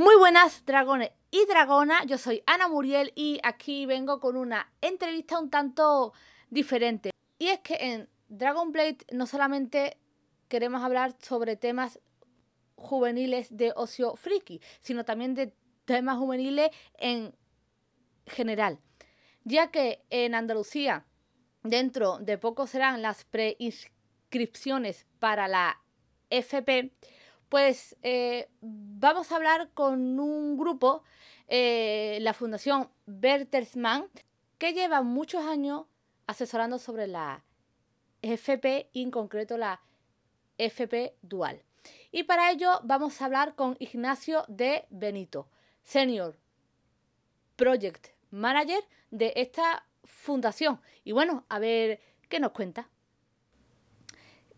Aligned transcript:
Muy 0.00 0.16
buenas 0.16 0.64
dragones 0.64 1.10
y 1.30 1.44
dragonas, 1.44 2.06
yo 2.06 2.16
soy 2.16 2.42
Ana 2.46 2.68
Muriel 2.68 3.12
y 3.14 3.38
aquí 3.42 3.84
vengo 3.84 4.18
con 4.18 4.34
una 4.34 4.72
entrevista 4.80 5.38
un 5.38 5.50
tanto 5.50 6.14
diferente. 6.48 7.10
Y 7.38 7.48
es 7.48 7.58
que 7.58 7.74
en 7.74 8.08
Dragon 8.30 8.72
Blade 8.72 8.96
no 9.12 9.26
solamente 9.26 9.98
queremos 10.48 10.82
hablar 10.82 11.14
sobre 11.20 11.56
temas 11.56 12.00
juveniles 12.76 13.54
de 13.54 13.74
ocio 13.76 14.16
friki, 14.16 14.62
sino 14.80 15.04
también 15.04 15.34
de 15.34 15.52
temas 15.84 16.16
juveniles 16.16 16.70
en 16.96 17.36
general. 18.26 18.78
Ya 19.44 19.70
que 19.70 20.02
en 20.08 20.34
Andalucía, 20.34 21.04
dentro 21.62 22.16
de 22.20 22.38
poco 22.38 22.66
serán 22.66 23.02
las 23.02 23.26
preinscripciones 23.26 25.04
para 25.18 25.46
la 25.46 25.78
FP, 26.30 26.90
pues 27.50 27.96
eh, 28.02 28.48
vamos 28.62 29.30
a 29.30 29.36
hablar 29.36 29.70
con 29.74 30.18
un 30.20 30.56
grupo, 30.56 31.02
eh, 31.48 32.18
la 32.22 32.32
Fundación 32.32 32.88
Bertelsmann, 33.06 34.06
que 34.56 34.72
lleva 34.72 35.02
muchos 35.02 35.44
años 35.44 35.84
asesorando 36.26 36.78
sobre 36.78 37.08
la 37.08 37.44
FP 38.22 38.88
y 38.92 39.02
en 39.02 39.10
concreto 39.10 39.58
la 39.58 39.82
FP 40.58 41.16
Dual. 41.22 41.62
Y 42.12 42.22
para 42.22 42.52
ello 42.52 42.80
vamos 42.84 43.20
a 43.20 43.24
hablar 43.24 43.56
con 43.56 43.76
Ignacio 43.80 44.44
de 44.46 44.86
Benito, 44.90 45.48
Senior 45.82 46.38
Project 47.56 48.08
Manager 48.30 48.84
de 49.10 49.32
esta 49.34 49.86
fundación. 50.04 50.80
Y 51.02 51.10
bueno, 51.12 51.44
a 51.48 51.58
ver 51.58 52.00
qué 52.28 52.38
nos 52.38 52.52
cuenta. 52.52 52.88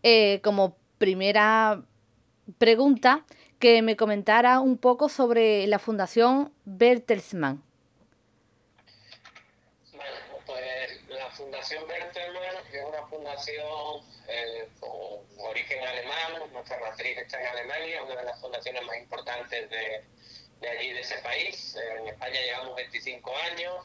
Eh, 0.03 0.41
como 0.43 0.77
primera 0.99 1.85
pregunta 2.57 3.25
que 3.59 3.81
me 3.81 3.95
comentara 3.95 4.59
un 4.59 4.77
poco 4.77 5.09
sobre 5.09 5.67
la 5.67 5.79
Fundación 5.79 6.53
Bertelsmann. 6.65 7.63
Bueno, 9.93 10.11
pues 10.45 11.09
la 11.09 11.29
Fundación 11.31 11.87
Bertelsmann 11.87 12.55
es 12.73 12.83
una 12.85 13.07
fundación 13.07 14.03
eh, 14.27 14.67
con 14.79 15.23
origen 15.45 15.85
alemán, 15.85 16.51
nuestra 16.51 16.79
matriz 16.79 17.17
está 17.17 17.39
en 17.39 17.47
Alemania, 17.47 18.03
una 18.03 18.15
de 18.15 18.25
las 18.25 18.41
fundaciones 18.41 18.83
más 18.83 18.97
importantes 18.97 19.69
de, 19.69 20.03
de 20.59 20.69
allí, 20.69 20.93
de 20.93 21.01
ese 21.01 21.17
país. 21.19 21.77
En 21.99 22.07
España 22.07 22.39
llevamos 22.41 22.75
25 22.75 23.31
años 23.51 23.75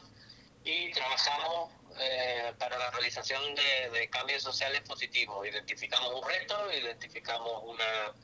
y 0.65 0.91
trabajamos 0.93 1.71
eh, 2.01 2.53
para 2.59 2.79
la 2.79 2.91
realización 2.91 3.43
de, 3.55 3.99
de, 3.99 4.11
cambios 4.11 4.43
sociales 4.43 4.81
positivos. 4.83 5.47
Identificamos 5.47 6.15
un 6.15 6.29
reto, 6.29 6.73
identificamos 6.73 7.63
una, 7.65 8.15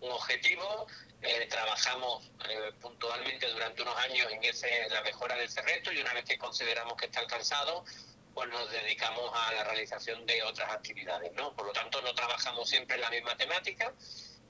un 0.00 0.10
objetivo, 0.10 0.86
eh, 1.22 1.46
trabajamos 1.48 2.30
eh, 2.48 2.72
puntualmente 2.80 3.48
durante 3.48 3.82
unos 3.82 3.96
años 3.96 4.30
en 4.30 4.44
ese, 4.44 4.88
la 4.90 5.02
mejora 5.02 5.36
de 5.36 5.44
ese 5.44 5.62
reto 5.62 5.92
y 5.92 6.00
una 6.00 6.12
vez 6.14 6.24
que 6.24 6.38
consideramos 6.38 6.96
que 6.96 7.06
está 7.06 7.20
alcanzado, 7.20 7.84
pues 8.34 8.48
nos 8.50 8.70
dedicamos 8.70 9.30
a 9.34 9.52
la 9.52 9.64
realización 9.64 10.24
de 10.26 10.42
otras 10.44 10.70
actividades, 10.70 11.32
¿no? 11.32 11.54
Por 11.54 11.66
lo 11.66 11.72
tanto, 11.72 12.00
no 12.02 12.14
trabajamos 12.14 12.68
siempre 12.68 12.96
en 12.96 13.02
la 13.02 13.10
misma 13.10 13.36
temática 13.36 13.92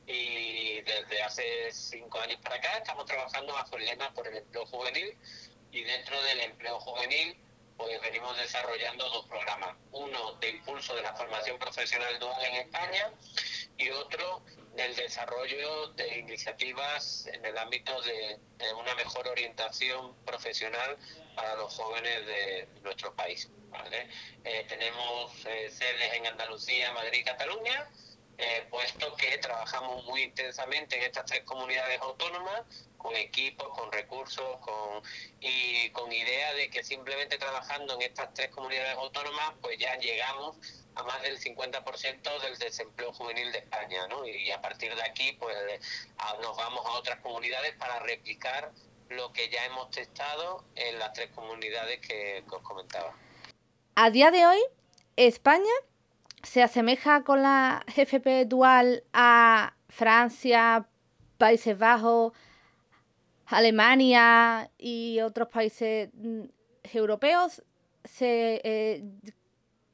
y 0.06 0.80
desde 0.82 1.22
hace 1.22 1.72
cinco 1.72 2.20
años 2.20 2.40
para 2.42 2.56
acá 2.56 2.78
estamos 2.78 3.06
trabajando 3.06 3.52
bajo 3.52 3.76
el 3.76 3.84
lema 3.84 4.12
por 4.14 4.26
el 4.26 4.38
empleo 4.38 4.66
juvenil 4.66 5.16
y 5.70 5.82
dentro 5.84 6.20
del 6.22 6.40
empleo 6.40 6.80
juvenil 6.80 7.36
pues 7.76 8.00
venimos 8.00 8.36
desarrollando 8.36 9.08
dos 9.08 9.26
programas, 9.26 9.76
uno 9.92 10.32
de 10.40 10.50
impulso 10.50 10.96
de 10.96 11.02
la 11.02 11.14
formación 11.14 11.58
profesional 11.58 12.18
dual 12.18 12.44
en 12.44 12.54
España 12.56 13.12
y 13.76 13.90
otro 13.90 14.42
del 14.78 14.94
desarrollo 14.94 15.88
de 15.94 16.18
iniciativas 16.20 17.26
en 17.32 17.44
el 17.44 17.58
ámbito 17.58 18.00
de, 18.02 18.38
una 18.74 18.94
mejor 18.94 19.26
orientación 19.26 20.14
profesional 20.24 20.96
para 21.34 21.56
los 21.56 21.74
jóvenes 21.74 22.24
de 22.26 22.68
nuestro 22.84 23.12
país. 23.14 23.48
Eh, 24.44 24.64
tenemos 24.68 25.32
eh, 25.46 25.68
sedes 25.70 26.12
en 26.14 26.26
Andalucía, 26.26 26.92
Madrid 26.92 27.18
y 27.20 27.24
Cataluña, 27.24 27.90
eh, 28.38 28.66
puesto 28.70 29.16
que 29.16 29.38
trabajamos 29.38 30.04
muy 30.04 30.22
intensamente 30.22 30.96
en 30.96 31.02
estas 31.02 31.26
tres 31.26 31.42
comunidades 31.42 32.00
autónomas, 32.00 32.62
con 32.96 33.16
equipos, 33.16 33.68
con 33.76 33.90
recursos, 33.90 34.60
con 34.60 35.02
y 35.40 35.90
con 35.90 36.12
idea 36.12 36.54
de 36.54 36.70
que 36.70 36.84
simplemente 36.84 37.36
trabajando 37.36 37.94
en 37.94 38.02
estas 38.02 38.32
tres 38.32 38.50
comunidades 38.50 38.96
autónomas, 38.96 39.54
pues 39.60 39.76
ya 39.78 39.96
llegamos 39.96 40.56
a 40.98 41.04
más 41.04 41.22
del 41.22 41.38
50% 41.38 42.40
del 42.42 42.58
desempleo 42.58 43.12
juvenil 43.12 43.52
de 43.52 43.58
España, 43.58 44.06
¿no? 44.08 44.26
Y 44.26 44.50
a 44.50 44.60
partir 44.60 44.94
de 44.94 45.02
aquí, 45.02 45.32
pues 45.38 45.56
nos 46.42 46.56
vamos 46.56 46.84
a 46.84 46.90
otras 46.98 47.20
comunidades 47.20 47.74
para 47.76 48.00
replicar 48.00 48.72
lo 49.08 49.32
que 49.32 49.48
ya 49.48 49.64
hemos 49.64 49.90
testado 49.90 50.64
en 50.74 50.98
las 50.98 51.12
tres 51.12 51.30
comunidades 51.30 52.00
que, 52.00 52.44
os 52.50 52.62
comentaba. 52.62 53.14
A 53.94 54.10
día 54.10 54.30
de 54.30 54.44
hoy, 54.44 54.58
España 55.16 55.72
se 56.42 56.62
asemeja 56.62 57.22
con 57.22 57.42
la 57.42 57.84
GFP 57.86 58.46
dual 58.46 59.04
a 59.12 59.74
Francia, 59.88 60.88
Países 61.38 61.78
Bajos, 61.78 62.32
Alemania 63.46 64.70
y 64.78 65.20
otros 65.20 65.48
países 65.48 66.10
mm, 66.12 66.44
europeos. 66.92 67.62
Eh, 68.20 69.02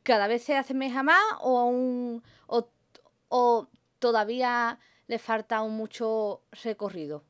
cada 0.04 0.28
vez 0.28 0.44
se 0.44 0.54
asemeja 0.54 1.02
más 1.02 1.22
o, 1.40 2.20
o, 3.28 3.68
todavía 3.98 4.78
le 5.06 5.18
falta 5.18 5.62
un 5.62 5.76
mucho 5.76 6.42
recorrido? 6.62 7.24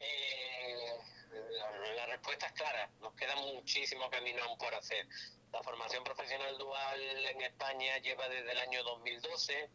Eh, 0.00 0.96
la, 1.96 2.06
respuesta 2.06 2.46
es 2.46 2.52
clara, 2.52 2.90
nos 3.00 3.14
queda 3.14 3.36
muchísimo 3.36 4.10
camino 4.10 4.42
por 4.58 4.74
hacer. 4.74 5.06
La 5.52 5.62
formación 5.62 6.02
profesional 6.02 6.56
dual 6.58 7.00
en 7.26 7.40
España 7.42 7.98
lleva 7.98 8.28
desde 8.28 8.50
el 8.50 8.58
año 8.58 8.82
2012 8.84 9.70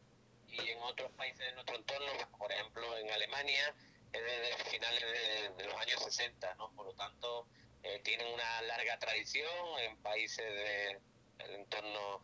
y 0.48 0.70
en 0.70 0.80
otros 0.82 1.12
países 1.12 1.40
de 1.40 1.52
nuestro 1.54 1.76
entorno, 1.76 2.12
por 2.38 2.52
ejemplo 2.52 2.98
en 2.98 3.12
Alemania, 3.12 3.76
es 4.12 4.22
desde 4.22 4.70
finales 4.70 5.58
de, 5.58 5.66
los 5.66 5.76
años 5.76 6.04
60, 6.04 6.56
¿no? 6.56 6.72
Por 6.76 6.88
lo 6.88 6.94
tanto, 6.94 7.48
eh, 7.84 8.00
tienen 8.04 8.28
una 8.34 8.62
larga 8.64 8.98
tradición 9.00 9.80
en 9.80 9.98
países 9.98 10.46
de, 10.46 11.00
el 11.40 11.56
entorno 11.56 12.22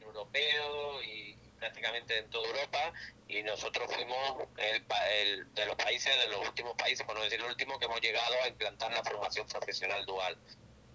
europeo 0.00 1.02
y 1.02 1.36
prácticamente 1.58 2.18
en 2.18 2.28
toda 2.28 2.48
Europa 2.48 2.92
y 3.28 3.42
nosotros 3.44 3.90
fuimos 3.92 4.48
el, 4.58 5.54
de 5.54 5.66
los 5.66 5.76
países, 5.76 6.12
de 6.18 6.28
los 6.28 6.48
últimos 6.48 6.74
países, 6.74 7.06
por 7.06 7.14
no 7.16 7.22
decir 7.22 7.40
el 7.40 7.46
último, 7.46 7.78
que 7.78 7.84
hemos 7.86 8.00
llegado 8.00 8.34
a 8.42 8.48
implantar 8.48 8.92
la 8.92 9.02
formación 9.04 9.46
profesional 9.46 10.04
dual. 10.04 10.36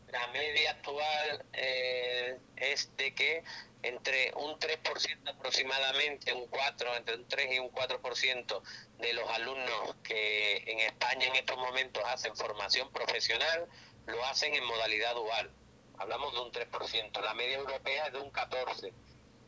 La 0.09 0.27
media 0.27 0.71
actual 0.71 1.45
eh, 1.53 2.37
es 2.57 2.95
de 2.97 3.13
que 3.15 3.43
entre 3.81 4.33
un 4.35 4.59
3% 4.59 5.29
aproximadamente, 5.29 6.33
un 6.33 6.47
4, 6.47 6.95
entre 6.95 7.15
un 7.15 7.27
3 7.27 7.53
y 7.53 7.59
un 7.59 7.71
4% 7.71 8.61
de 8.99 9.13
los 9.13 9.29
alumnos 9.29 9.95
que 10.03 10.57
en 10.65 10.79
España 10.79 11.27
en 11.27 11.35
estos 11.35 11.57
momentos 11.57 12.03
hacen 12.07 12.35
formación 12.35 12.91
profesional, 12.91 13.67
lo 14.05 14.23
hacen 14.25 14.53
en 14.53 14.65
modalidad 14.65 15.15
dual 15.15 15.51
hablamos 15.97 16.33
de 16.33 16.39
un 16.41 16.51
3%, 16.51 17.21
la 17.21 17.33
media 17.33 17.57
europea 17.57 18.07
es 18.07 18.13
de 18.13 18.19
un 18.19 18.31
14%. 18.31 18.93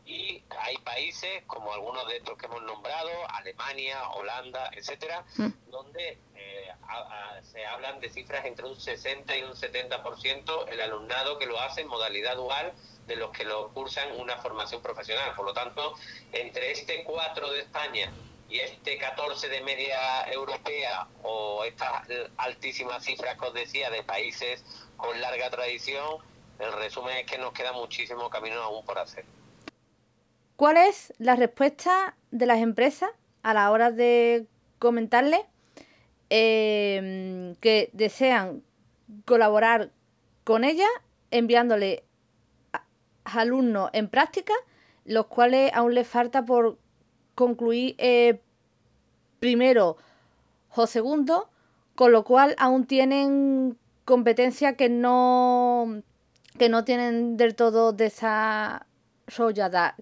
Y 0.05 0.43
hay 0.57 0.75
países, 0.77 1.43
como 1.45 1.71
algunos 1.71 2.07
de 2.07 2.17
estos 2.17 2.35
que 2.35 2.47
hemos 2.47 2.63
nombrado, 2.63 3.11
Alemania, 3.29 4.09
Holanda, 4.09 4.71
etcétera, 4.73 5.23
mm. 5.37 5.69
donde 5.69 6.17
eh, 6.35 6.71
se 7.43 7.63
hablan 7.65 7.99
de 7.99 8.09
cifras 8.09 8.43
entre 8.45 8.65
un 8.65 8.79
60 8.79 9.37
y 9.37 9.43
un 9.43 9.53
70% 9.53 10.67
el 10.69 10.81
alumnado 10.81 11.37
que 11.37 11.45
lo 11.45 11.59
hace 11.59 11.81
en 11.81 11.87
modalidad 11.87 12.35
dual 12.37 12.73
de 13.05 13.15
los 13.17 13.29
que 13.31 13.43
lo 13.43 13.69
cursan 13.71 14.19
una 14.19 14.37
formación 14.37 14.81
profesional. 14.81 15.35
Por 15.35 15.45
lo 15.45 15.53
tanto, 15.53 15.93
entre 16.31 16.71
este 16.71 17.03
4 17.03 17.51
de 17.51 17.59
España 17.59 18.11
y 18.49 18.59
este 18.59 18.97
14 18.97 19.47
de 19.47 19.61
media 19.61 20.23
europea 20.31 21.07
o 21.21 21.63
estas 21.65 22.07
altísimas 22.37 23.03
cifras 23.03 23.37
que 23.37 23.45
os 23.45 23.53
decía 23.53 23.91
de 23.91 24.01
países 24.01 24.63
con 24.97 25.21
larga 25.21 25.49
tradición, 25.51 26.17
el 26.59 26.73
resumen 26.73 27.17
es 27.17 27.25
que 27.25 27.37
nos 27.37 27.53
queda 27.53 27.71
muchísimo 27.73 28.29
camino 28.29 28.61
aún 28.61 28.85
por 28.85 28.99
hacer. 28.99 29.25
¿Cuál 30.55 30.77
es 30.77 31.13
la 31.17 31.35
respuesta 31.35 32.15
de 32.31 32.45
las 32.45 32.59
empresas 32.59 33.09
a 33.43 33.53
la 33.53 33.71
hora 33.71 33.91
de 33.91 34.45
comentarle 34.77 35.45
eh, 36.29 37.55
que 37.61 37.89
desean 37.93 38.63
colaborar 39.25 39.91
con 40.43 40.63
ella 40.63 40.87
enviándole 41.31 42.03
alumnos 43.23 43.89
en 43.93 44.09
práctica, 44.09 44.53
los 45.05 45.27
cuales 45.27 45.71
aún 45.73 45.95
les 45.95 46.07
falta 46.07 46.45
por 46.45 46.77
concluir 47.35 47.95
eh, 47.97 48.41
primero 49.39 49.97
o 50.75 50.87
segundo, 50.87 51.49
con 51.95 52.11
lo 52.11 52.23
cual 52.23 52.55
aún 52.57 52.85
tienen 52.85 53.77
competencia 54.05 54.75
que 54.75 54.89
no 54.89 56.01
que 56.59 56.69
no 56.69 56.85
tienen 56.85 57.37
del 57.37 57.55
todo 57.55 57.93
desarrollada. 57.93 59.95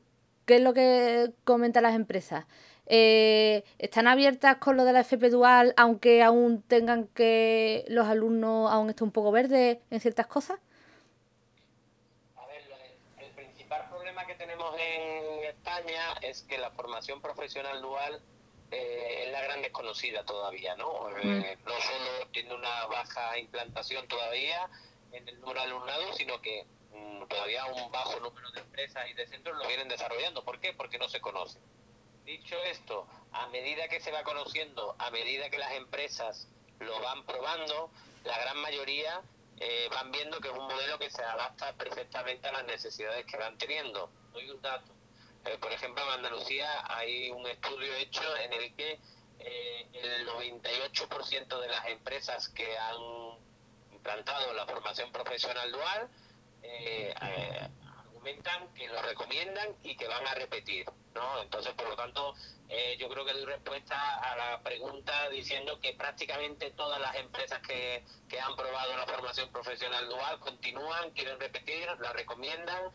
¿Qué 0.45 0.57
es 0.57 0.61
lo 0.61 0.73
que 0.73 1.31
comentan 1.45 1.83
las 1.83 1.95
empresas? 1.95 2.45
eh, 2.87 3.63
¿están 3.79 4.07
abiertas 4.07 4.57
con 4.57 4.77
lo 4.77 4.85
de 4.85 4.93
la 4.93 5.01
FP 5.01 5.29
Dual, 5.29 5.73
aunque 5.77 6.23
aún 6.23 6.61
tengan 6.63 7.07
que 7.07 7.85
los 7.89 8.07
alumnos 8.07 8.71
aún 8.71 8.89
estén 8.89 9.05
un 9.05 9.11
poco 9.11 9.31
verdes 9.31 9.79
en 9.91 9.99
ciertas 9.99 10.27
cosas? 10.27 10.59
A 12.37 12.45
ver, 12.47 12.63
el 13.19 13.31
principal 13.31 13.89
problema 13.89 14.25
que 14.25 14.35
tenemos 14.35 14.73
en 14.79 15.43
España 15.43 16.13
es 16.21 16.43
que 16.43 16.57
la 16.57 16.71
formación 16.71 17.21
profesional 17.21 17.81
dual 17.81 18.21
eh, 18.71 19.23
es 19.25 19.31
la 19.31 19.41
gran 19.41 19.61
desconocida 19.61 20.23
todavía, 20.23 20.75
¿no? 20.77 21.09
Eh, 21.17 21.57
mm. 21.57 21.65
no 21.65 21.71
solo 21.71 22.27
tiene 22.31 22.53
una 22.53 22.85
baja 22.87 23.37
implantación 23.37 24.07
todavía 24.07 24.69
en 25.11 25.27
el 25.27 25.57
alumnado, 25.57 26.13
sino 26.13 26.41
que 26.41 26.65
mm, 26.93 27.27
todavía 27.27 27.65
un 27.65 27.91
bajo 27.91 28.19
número 28.19 28.51
de 28.51 28.61
empresas 28.61 29.09
y 29.09 29.13
de 29.13 29.27
centros 29.27 29.57
lo 29.57 29.67
vienen 29.67 29.87
desarrollando. 29.87 30.43
¿Por 30.43 30.59
qué? 30.59 30.73
Porque 30.73 30.97
no 30.97 31.07
se 31.09 31.21
conoce. 31.21 31.59
Dicho 32.25 32.61
esto, 32.63 33.07
a 33.31 33.47
medida 33.47 33.87
que 33.87 33.99
se 33.99 34.11
va 34.11 34.23
conociendo, 34.23 34.95
a 34.99 35.09
medida 35.11 35.49
que 35.49 35.57
las 35.57 35.71
empresas 35.73 36.47
lo 36.79 36.99
van 36.99 37.25
probando, 37.25 37.89
la 38.23 38.37
gran 38.37 38.57
mayoría 38.57 39.21
eh, 39.59 39.87
van 39.91 40.11
viendo 40.11 40.39
que 40.39 40.49
es 40.49 40.53
un 40.53 40.67
modelo 40.67 40.99
que 40.99 41.09
se 41.09 41.23
adapta 41.23 41.73
perfectamente 41.73 42.47
a 42.47 42.51
las 42.51 42.65
necesidades 42.65 43.25
que 43.25 43.37
van 43.37 43.57
teniendo. 43.57 44.11
Doy 44.33 44.49
un 44.49 44.61
dato. 44.61 44.93
Eh, 45.45 45.57
por 45.59 45.71
ejemplo, 45.71 46.03
en 46.03 46.09
Andalucía 46.09 46.83
hay 46.89 47.31
un 47.31 47.47
estudio 47.47 47.93
hecho 47.95 48.37
en 48.37 48.53
el 48.53 48.75
que 48.75 48.99
eh, 49.39 49.87
el 49.93 50.27
98% 50.27 51.59
de 51.59 51.67
las 51.67 51.85
empresas 51.87 52.49
que 52.49 52.77
han 52.77 52.97
implantado 54.07 54.53
la 54.53 54.65
formación 54.65 55.11
profesional 55.11 55.69
dual 55.69 56.09
argumentan 57.19 58.73
que 58.73 58.87
lo 58.87 59.01
recomiendan 59.01 59.75
y 59.83 59.97
que 59.97 60.07
van 60.07 60.25
a 60.25 60.33
repetir. 60.33 60.85
¿no? 61.13 61.41
Entonces, 61.41 61.73
por 61.73 61.89
lo 61.89 61.95
tanto, 61.97 62.33
eh, 62.69 62.95
yo 62.97 63.09
creo 63.09 63.25
que 63.25 63.33
doy 63.33 63.43
respuesta 63.45 63.97
a 64.19 64.35
la 64.37 64.61
pregunta 64.61 65.29
diciendo 65.29 65.79
que 65.81 65.93
prácticamente 65.93 66.71
todas 66.71 67.01
las 67.01 67.15
empresas 67.15 67.59
que, 67.67 68.05
que 68.29 68.39
han 68.39 68.55
probado 68.55 68.95
la 68.95 69.05
formación 69.05 69.51
profesional 69.51 70.07
dual 70.07 70.39
continúan, 70.39 71.11
quieren 71.11 71.37
repetir, 71.39 71.87
la 71.99 72.13
recomiendan 72.13 72.91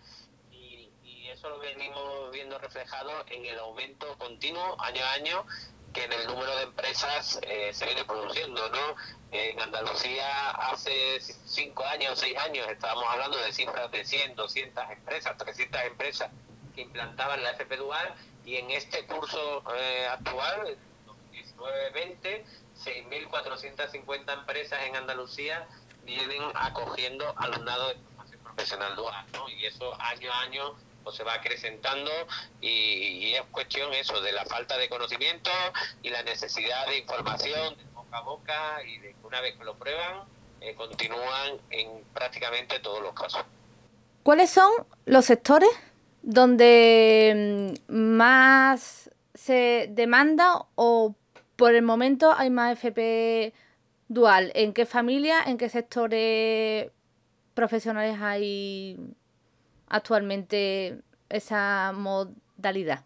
y 0.50 1.28
eso 1.28 1.48
lo 1.50 1.58
venimos 1.58 2.30
viendo 2.32 2.58
reflejado 2.58 3.24
en 3.28 3.44
el 3.44 3.58
aumento 3.58 4.18
continuo 4.18 4.80
año 4.80 5.04
a 5.04 5.12
año 5.12 5.46
que 5.92 6.04
en 6.04 6.12
el 6.12 6.26
número 6.26 6.56
de 6.56 6.62
empresas 6.64 7.38
eh, 7.42 7.70
se 7.72 7.84
viene 7.86 8.04
produciendo, 8.04 8.68
¿no? 8.70 8.96
En 9.30 9.60
Andalucía 9.60 10.50
hace 10.50 11.20
cinco 11.20 11.84
años, 11.84 12.18
seis 12.18 12.36
años 12.38 12.66
estábamos 12.68 13.04
hablando 13.08 13.38
de 13.38 13.52
cifras 13.52 13.90
de 13.90 14.04
100, 14.04 14.34
200 14.34 14.90
empresas, 14.90 15.36
300 15.36 15.80
empresas 15.82 16.30
que 16.74 16.82
implantaban 16.82 17.42
la 17.42 17.50
FP 17.50 17.76
Dual 17.76 18.14
y 18.44 18.56
en 18.56 18.70
este 18.70 19.06
curso 19.06 19.62
eh, 19.74 20.06
actual, 20.10 20.76
19-20, 21.32 22.44
6.450 22.84 24.32
empresas 24.32 24.80
en 24.84 24.96
Andalucía 24.96 25.66
vienen 26.04 26.42
acogiendo 26.54 27.32
alumnado 27.36 27.88
de 27.88 27.94
formación 27.94 28.40
profesional 28.42 28.96
dual, 28.96 29.24
¿no? 29.32 29.48
Y 29.48 29.66
eso 29.66 29.94
año 30.00 30.32
a 30.32 30.40
año 30.40 30.74
pues 31.02 31.16
se 31.16 31.24
va 31.24 31.34
acrecentando 31.34 32.10
y, 32.60 33.32
es 33.32 33.42
cuestión 33.50 33.92
eso 33.94 34.20
de 34.20 34.32
la 34.32 34.44
falta 34.44 34.76
de 34.76 34.88
conocimiento 34.88 35.50
y 36.02 36.10
la 36.10 36.22
necesidad 36.22 36.86
de 36.86 36.98
información 36.98 37.76
de 37.76 37.84
boca 37.94 38.18
a 38.18 38.20
boca 38.20 38.82
y 38.84 38.98
de 38.98 39.08
que 39.14 39.26
una 39.26 39.40
vez 39.40 39.56
que 39.56 39.64
lo 39.64 39.74
prueban 39.76 40.24
eh, 40.60 40.74
continúan 40.74 41.58
en 41.70 42.04
prácticamente 42.12 42.78
todos 42.80 43.02
los 43.02 43.14
casos. 43.14 43.42
¿Cuáles 44.22 44.50
son 44.50 44.70
los 45.06 45.24
sectores 45.24 45.70
donde 46.22 47.74
mm, 47.88 47.92
más 47.92 49.10
se 49.34 49.88
demanda 49.90 50.66
o 50.74 51.16
por 51.56 51.74
el 51.74 51.82
momento 51.82 52.32
hay 52.32 52.50
más 52.50 52.72
FP 52.74 53.54
dual? 54.08 54.52
¿En 54.54 54.72
qué 54.72 54.86
familia, 54.86 55.42
en 55.44 55.58
qué 55.58 55.68
sectores 55.68 56.90
profesionales 57.54 58.18
hay 58.20 58.96
actualmente 59.92 60.98
esa 61.28 61.92
modalidad? 61.94 63.04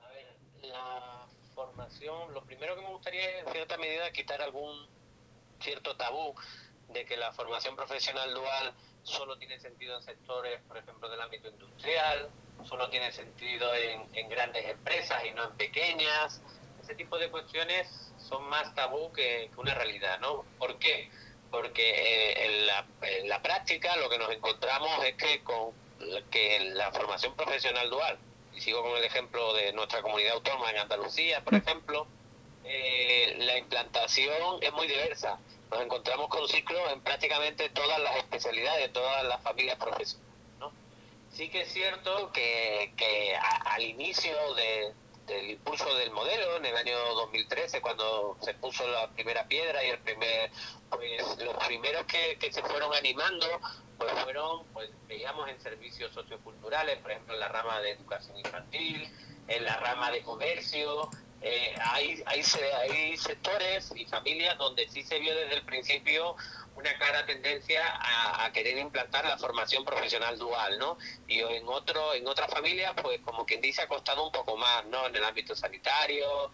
A 0.00 0.08
ver, 0.08 0.36
la 0.62 1.26
formación, 1.54 2.32
lo 2.32 2.42
primero 2.44 2.76
que 2.76 2.82
me 2.82 2.88
gustaría 2.88 3.28
es 3.28 3.46
en 3.46 3.52
cierta 3.52 3.76
medida 3.76 4.10
quitar 4.12 4.40
algún 4.40 4.86
cierto 5.60 5.96
tabú 5.96 6.34
de 6.88 7.04
que 7.04 7.16
la 7.16 7.32
formación 7.32 7.74
profesional 7.74 8.32
dual 8.32 8.72
solo 9.02 9.36
tiene 9.36 9.58
sentido 9.58 9.96
en 9.96 10.02
sectores, 10.04 10.60
por 10.68 10.76
ejemplo, 10.76 11.08
del 11.08 11.20
ámbito 11.20 11.48
industrial, 11.48 12.30
solo 12.64 12.88
tiene 12.88 13.10
sentido 13.10 13.74
en, 13.74 14.28
grandes 14.28 14.64
empresas 14.68 15.24
y 15.24 15.32
no 15.32 15.44
en 15.44 15.56
pequeñas. 15.56 16.40
Ese 16.80 16.94
tipo 16.94 17.18
de 17.18 17.30
cuestiones 17.30 18.12
son 18.16 18.48
más 18.48 18.72
tabú 18.76 19.12
que, 19.12 19.50
una 19.56 19.74
realidad, 19.74 20.20
¿no? 20.20 20.44
¿Por 20.58 20.78
qué? 20.78 21.10
Porque 21.52 21.82
eh, 21.90 22.46
en, 22.46 22.66
la, 22.66 22.84
en, 23.02 23.28
la, 23.28 23.40
práctica 23.40 23.94
lo 23.96 24.08
que 24.08 24.18
nos 24.18 24.32
encontramos 24.32 25.04
es 25.04 25.14
que 25.14 25.44
con 25.44 25.80
que 26.32 26.58
la 26.74 26.90
formación 26.90 27.36
profesional 27.36 27.88
dual, 27.88 28.18
y 28.52 28.60
sigo 28.60 28.82
con 28.82 28.96
el 28.96 29.04
ejemplo 29.04 29.54
de 29.54 29.72
nuestra 29.72 30.02
comunidad 30.02 30.32
autónoma 30.32 30.70
en 30.70 30.78
Andalucía, 30.78 31.44
por 31.44 31.54
ejemplo, 31.54 32.08
eh, 32.64 33.36
la 33.38 33.56
implantación 33.56 34.58
es 34.60 34.72
muy 34.72 34.88
diversa 34.88 35.38
nos 35.72 35.82
encontramos 35.82 36.28
con 36.28 36.46
ciclos 36.48 36.80
en 36.92 37.00
prácticamente 37.00 37.70
todas 37.70 37.98
las 38.00 38.16
especialidades, 38.16 38.92
todas 38.92 39.24
las 39.24 39.42
familias 39.42 39.78
profesionales. 39.78 40.30
¿no? 40.60 40.70
Sí 41.32 41.48
que 41.48 41.62
es 41.62 41.72
cierto 41.72 42.30
que, 42.32 42.92
que 42.96 43.34
al 43.36 43.82
inicio 43.82 44.32
del 44.54 45.50
impulso 45.50 45.94
del 45.94 46.10
modelo, 46.10 46.58
en 46.58 46.66
el 46.66 46.76
año 46.76 46.98
2013, 47.14 47.80
cuando 47.80 48.36
se 48.42 48.52
puso 48.54 48.86
la 48.86 49.08
primera 49.08 49.48
piedra 49.48 49.82
y 49.82 49.88
el 49.88 49.98
primer, 50.00 50.50
los 51.44 51.56
primeros 51.66 52.04
que, 52.06 52.36
que 52.38 52.52
se 52.52 52.62
fueron 52.62 52.94
animando, 52.94 53.46
pues 53.98 54.12
fueron, 54.22 54.66
pues 54.72 54.90
veíamos 55.06 55.48
en 55.48 55.60
servicios 55.60 56.12
socioculturales, 56.12 56.98
por 56.98 57.10
ejemplo 57.10 57.34
en 57.34 57.40
la 57.40 57.48
rama 57.48 57.80
de 57.80 57.90
educación 57.92 58.36
infantil, 58.36 59.08
en 59.48 59.64
la 59.64 59.76
rama 59.76 60.10
de 60.10 60.22
comercio, 60.22 61.10
eh, 61.44 61.74
hay, 61.80 62.22
hay, 62.26 62.42
hay 62.88 63.16
sectores 63.16 63.92
y 63.96 64.04
familias 64.06 64.56
donde 64.58 64.88
sí 64.88 65.02
se 65.02 65.18
vio 65.18 65.34
desde 65.34 65.56
el 65.56 65.64
principio 65.64 66.36
una 66.76 66.96
clara 66.96 67.26
tendencia 67.26 67.82
a, 68.44 68.50
querer 68.52 68.78
implantar 68.78 69.24
la 69.24 69.36
formación 69.38 69.84
profesional 69.84 70.38
dual, 70.38 70.78
¿no? 70.78 70.98
Y 71.26 71.40
en 71.40 71.66
otro, 71.68 72.14
en 72.14 72.26
otras 72.26 72.50
familias, 72.50 72.92
pues 73.02 73.20
como 73.22 73.44
quien 73.44 73.60
dice, 73.60 73.82
ha 73.82 73.88
costado 73.88 74.24
un 74.24 74.32
poco 74.32 74.56
más, 74.56 74.86
¿no? 74.86 75.06
En 75.06 75.16
el 75.16 75.24
ámbito 75.24 75.54
sanitario, 75.54 76.50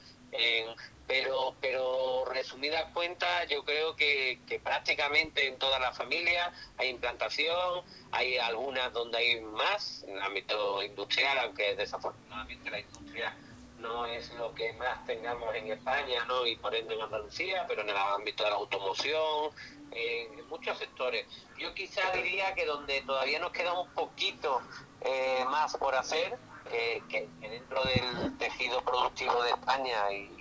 pero, 1.07 1.55
pero 1.61 2.25
resumidas 2.27 2.85
cuentas, 2.93 3.49
yo 3.49 3.65
creo 3.65 3.97
que, 3.97 4.41
que 4.47 4.61
prácticamente 4.61 5.47
en 5.47 5.59
todas 5.59 5.81
las 5.81 5.97
familias 5.97 6.53
hay 6.77 6.91
implantación, 6.91 7.83
hay 8.13 8.37
algunas 8.39 8.93
donde 8.93 9.19
hay 9.19 9.41
más, 9.41 10.05
en 10.07 10.17
el 10.17 10.23
ámbito 10.23 10.83
industrial, 10.83 11.39
aunque 11.39 11.75
desafortunadamente 11.77 12.71
la 12.71 12.81
industria 12.81 13.37
no 13.79 14.07
es 14.07 14.33
lo 14.35 14.55
que 14.55 14.73
más 14.75 15.05
tengamos 15.07 15.55
en 15.55 15.71
España 15.71 16.25
¿no? 16.27 16.47
y 16.47 16.57
por 16.57 16.75
ende 16.75 16.95
en 16.95 17.03
Andalucía, 17.03 17.65
pero 17.69 17.83
en 17.83 17.91
el 17.91 17.97
ámbito 17.97 18.45
de 18.45 18.51
la 18.51 18.57
automoción, 18.57 19.51
en 19.93 20.47
muchos 20.49 20.79
sectores. 20.79 21.27
Yo 21.59 21.73
quizá 21.75 22.11
diría 22.13 22.55
que 22.55 22.67
donde 22.67 23.01
todavía 23.03 23.39
nos 23.39 23.53
queda 23.53 23.73
un 23.79 23.89
poquito 23.91 24.61
eh, 25.01 25.45
más 25.49 25.77
por 25.77 25.95
hacer, 25.95 26.37
que, 26.69 27.29
dentro 27.41 27.83
del 27.85 28.37
tejido 28.39 28.81
productivo 28.83 29.43
de 29.43 29.51
España 29.51 30.13
y, 30.13 30.37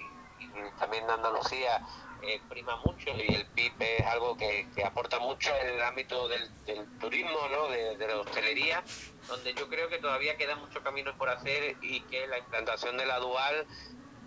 también 0.79 1.05
de 1.05 1.13
Andalucía 1.13 1.81
eh, 2.23 2.41
prima 2.49 2.75
mucho 2.77 3.11
y 3.15 3.35
el 3.35 3.45
PIB 3.47 3.73
es 3.79 4.05
algo 4.07 4.35
que, 4.37 4.67
aporta 4.83 5.19
mucho 5.19 5.51
en 5.61 5.75
el 5.75 5.81
ámbito 5.81 6.27
del, 6.27 6.49
turismo, 6.99 7.37
¿no? 7.51 7.67
de, 7.67 8.07
la 8.07 8.17
hostelería 8.17 8.83
donde 9.27 9.53
yo 9.53 9.67
creo 9.67 9.87
que 9.89 9.99
todavía 9.99 10.35
queda 10.37 10.55
mucho 10.55 10.81
camino 10.81 11.15
por 11.17 11.29
hacer 11.29 11.77
y 11.81 12.01
que 12.01 12.27
la 12.27 12.39
implantación 12.39 12.97
de 12.97 13.05
la 13.05 13.19
dual 13.19 13.67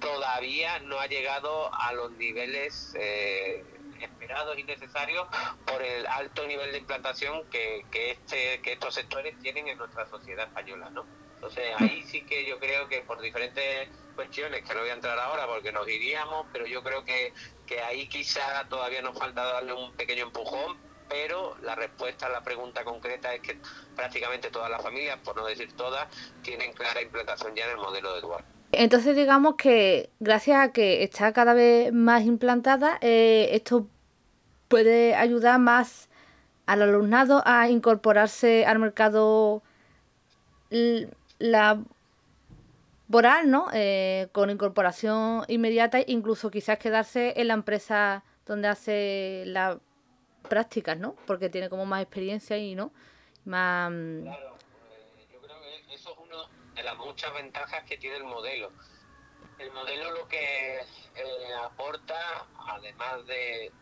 todavía 0.00 0.78
no 0.80 0.98
ha 0.98 1.06
llegado 1.06 1.72
a 1.74 1.92
los 1.92 2.12
niveles 2.12 2.94
eh, 2.98 3.64
esperados 4.00 4.58
y 4.58 4.64
necesarios 4.64 5.26
por 5.66 5.82
el 5.82 6.06
alto 6.06 6.46
nivel 6.46 6.72
de 6.72 6.78
implantación 6.78 7.44
que, 7.50 7.84
que, 7.90 8.12
este, 8.12 8.60
estos 8.72 8.94
sectores 8.94 9.38
tienen 9.40 9.68
en 9.68 9.78
nuestra 9.78 10.08
sociedad 10.08 10.46
española, 10.46 10.90
¿no? 10.90 11.04
Entonces 11.40 11.64
ahí 11.78 12.02
sí 12.06 12.20
que 12.22 12.46
yo 12.46 12.58
creo 12.58 12.86
que 12.86 13.00
por 13.00 13.18
diferentes 13.20 13.88
cuestiones, 14.14 14.62
que 14.62 14.74
no 14.74 14.80
voy 14.80 14.90
a 14.90 14.94
entrar 14.94 15.18
ahora 15.18 15.46
porque 15.46 15.72
nos 15.72 15.88
iríamos, 15.88 16.46
pero 16.52 16.66
yo 16.66 16.82
creo 16.82 17.02
que, 17.02 17.32
que 17.66 17.80
ahí 17.80 18.06
quizá 18.08 18.68
todavía 18.68 19.00
nos 19.00 19.18
falta 19.18 19.42
darle 19.42 19.72
un 19.72 19.92
pequeño 19.94 20.24
empujón 20.24 20.76
pero 21.10 21.56
la 21.62 21.74
respuesta 21.74 22.26
a 22.26 22.28
la 22.28 22.40
pregunta 22.40 22.84
concreta 22.84 23.34
es 23.34 23.40
que 23.40 23.58
prácticamente 23.96 24.48
todas 24.48 24.70
las 24.70 24.80
familias, 24.80 25.18
por 25.24 25.36
no 25.36 25.44
decir 25.44 25.72
todas, 25.72 26.06
tienen 26.42 26.72
clara 26.72 27.02
implantación 27.02 27.54
ya 27.56 27.64
en 27.64 27.72
el 27.72 27.76
modelo 27.78 28.14
de 28.14 28.20
Dual. 28.20 28.44
Entonces 28.70 29.16
digamos 29.16 29.56
que 29.56 30.10
gracias 30.20 30.60
a 30.60 30.72
que 30.72 31.02
está 31.02 31.32
cada 31.32 31.52
vez 31.52 31.92
más 31.92 32.22
implantada, 32.22 32.98
eh, 33.00 33.48
esto 33.52 33.88
puede 34.68 35.16
ayudar 35.16 35.58
más 35.58 36.08
al 36.66 36.82
alumnado 36.82 37.42
a 37.44 37.68
incorporarse 37.68 38.64
al 38.64 38.78
mercado 38.78 39.64
laboral, 41.40 41.90
¿no? 43.50 43.66
Eh, 43.72 44.28
con 44.32 44.50
incorporación 44.50 45.44
inmediata, 45.48 45.98
incluso 46.06 46.50
quizás 46.50 46.78
quedarse 46.78 47.34
en 47.36 47.48
la 47.48 47.54
empresa 47.54 48.22
donde 48.46 48.68
hace 48.68 49.42
las 49.46 49.78
prácticas, 50.48 50.96
¿no? 50.98 51.16
Porque 51.26 51.48
tiene 51.48 51.68
como 51.68 51.86
más 51.86 52.02
experiencia 52.02 52.56
y, 52.58 52.74
¿no? 52.74 52.92
Más... 53.44 53.90
Mm, 53.90 54.22
claro, 54.22 54.56
pues, 54.88 55.28
yo 55.32 55.40
creo 55.40 55.60
que 55.60 55.94
eso 55.94 56.12
es 56.12 56.18
una 56.18 56.48
de 56.74 56.82
las 56.82 56.96
muchas 56.98 57.34
ventajas 57.34 57.84
que 57.84 57.96
tiene 57.96 58.16
el 58.18 58.24
modelo. 58.24 58.70
El 59.58 59.72
modelo 59.72 60.12
lo 60.12 60.28
que 60.28 60.78
eh, 60.78 61.54
aporta, 61.64 62.46
además 62.68 63.26
de, 63.26 63.72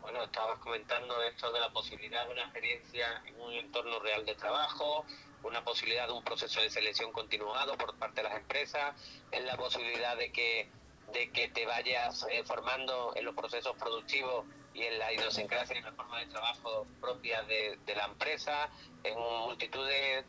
bueno, 0.00 0.22
estabas 0.22 0.58
comentando 0.60 1.22
esto 1.22 1.52
de 1.52 1.60
la 1.60 1.70
posibilidad 1.70 2.26
de 2.26 2.32
una 2.32 2.42
experiencia 2.42 3.22
en 3.26 3.40
un 3.40 3.52
entorno 3.52 3.98
real 4.00 4.24
de 4.24 4.34
trabajo, 4.34 5.04
una 5.42 5.64
posibilidad 5.64 6.06
de 6.06 6.12
un 6.12 6.22
proceso 6.22 6.60
de 6.60 6.70
selección 6.70 7.12
continuado 7.12 7.76
por 7.76 7.96
parte 7.96 8.22
de 8.22 8.28
las 8.28 8.38
empresas, 8.38 8.94
es 9.30 9.44
la 9.44 9.56
posibilidad 9.56 10.16
de 10.16 10.32
que, 10.32 10.68
de 11.12 11.30
que 11.30 11.48
te 11.48 11.66
vayas 11.66 12.26
eh, 12.30 12.42
formando 12.44 13.12
en 13.16 13.24
los 13.24 13.34
procesos 13.34 13.76
productivos 13.76 14.46
y 14.74 14.82
en 14.82 14.98
la 14.98 15.12
idiosincrasia 15.12 15.78
y 15.78 15.82
la 15.82 15.92
forma 15.92 16.20
de 16.20 16.26
trabajo 16.26 16.86
propia 17.00 17.42
de, 17.42 17.78
la 17.94 18.04
empresa, 18.04 18.68
en 19.02 19.18
multitud 19.18 19.86
de, 19.86 20.24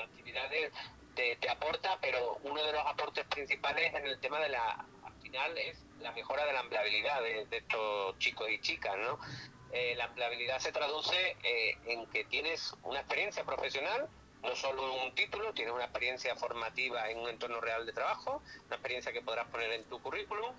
actividades 0.00 0.72
te, 1.14 1.36
aporta, 1.50 1.98
pero 2.00 2.38
uno 2.44 2.62
de 2.64 2.72
los 2.72 2.86
aportes 2.86 3.26
principales 3.26 3.92
en 3.94 4.06
el 4.06 4.18
tema 4.20 4.38
de 4.40 4.48
la, 4.48 4.86
al 5.04 5.12
final 5.20 5.58
es 5.58 5.78
la 6.00 6.12
mejora 6.12 6.46
de 6.46 6.52
la 6.52 6.60
empleabilidad 6.60 7.20
de 7.20 7.46
estos 7.50 8.18
chicos 8.18 8.48
y 8.50 8.60
chicas, 8.60 8.96
¿no? 8.98 9.18
Eh, 9.72 9.94
la 9.96 10.04
empleabilidad 10.04 10.58
se 10.58 10.70
traduce 10.70 11.36
eh, 11.42 11.78
en 11.86 12.04
que 12.06 12.24
tienes 12.24 12.74
una 12.82 13.00
experiencia 13.00 13.42
profesional, 13.42 14.06
no 14.42 14.54
solo 14.54 15.02
un 15.02 15.14
título, 15.14 15.54
tienes 15.54 15.72
una 15.72 15.84
experiencia 15.84 16.36
formativa 16.36 17.08
en 17.08 17.18
un 17.18 17.30
entorno 17.30 17.58
real 17.58 17.86
de 17.86 17.92
trabajo, 17.92 18.42
una 18.66 18.76
experiencia 18.76 19.12
que 19.12 19.22
podrás 19.22 19.48
poner 19.48 19.72
en 19.72 19.84
tu 19.84 19.98
currículum 20.02 20.54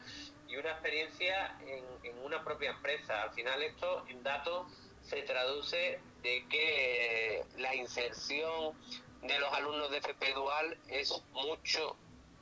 y 0.48 0.56
una 0.56 0.72
experiencia 0.72 1.56
en, 1.62 2.18
una 2.24 2.44
propia 2.44 2.72
empresa. 2.72 3.22
Al 3.22 3.32
final 3.34 3.62
esto 3.62 4.04
en 4.08 4.24
datos 4.24 4.72
se 5.04 5.22
traduce 5.22 6.00
de 6.24 6.46
que 6.50 7.44
la 7.58 7.76
inserción 7.76 8.74
de 9.22 9.38
los 9.38 9.54
alumnos 9.54 9.92
de 9.92 9.98
FP 9.98 10.34
Dual 10.34 10.78
es 10.88 11.22
mucho 11.34 11.96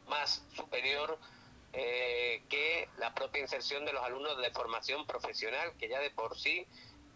más 0.07 0.45
superior 0.55 1.17
eh, 1.73 2.43
que 2.49 2.89
la 2.97 3.13
propia 3.13 3.41
inserción 3.41 3.85
de 3.85 3.93
los 3.93 4.03
alumnos 4.03 4.37
de 4.37 4.51
formación 4.51 5.05
profesional, 5.05 5.71
que 5.79 5.87
ya 5.87 5.99
de 5.99 6.11
por 6.11 6.37
sí 6.37 6.67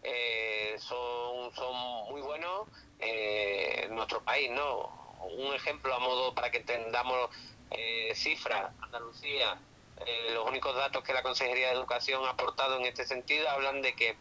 eh, 0.02 0.76
son, 0.78 1.54
son 1.54 1.74
muy 2.10 2.22
buenos 2.22 2.66
eh, 2.98 3.82
en 3.84 3.94
nuestro 3.94 4.22
país, 4.22 4.50
¿no? 4.50 5.16
Un 5.36 5.54
ejemplo 5.54 5.94
a 5.94 5.98
modo 5.98 6.34
para 6.34 6.50
que 6.50 6.58
entendamos 6.58 7.30
cifras, 8.14 8.72
Andalucía, 8.80 9.58
los 10.32 10.48
únicos 10.48 10.74
datos 10.76 11.02
que 11.02 11.12
la 11.12 11.22
Consejería 11.22 11.68
de 11.68 11.74
Educación 11.74 12.24
ha 12.24 12.30
aportado 12.30 12.78
en 12.78 12.86
este 12.86 13.04
sentido 13.04 13.50
hablan 13.50 13.82
de 13.82 13.94
que 13.94 14.16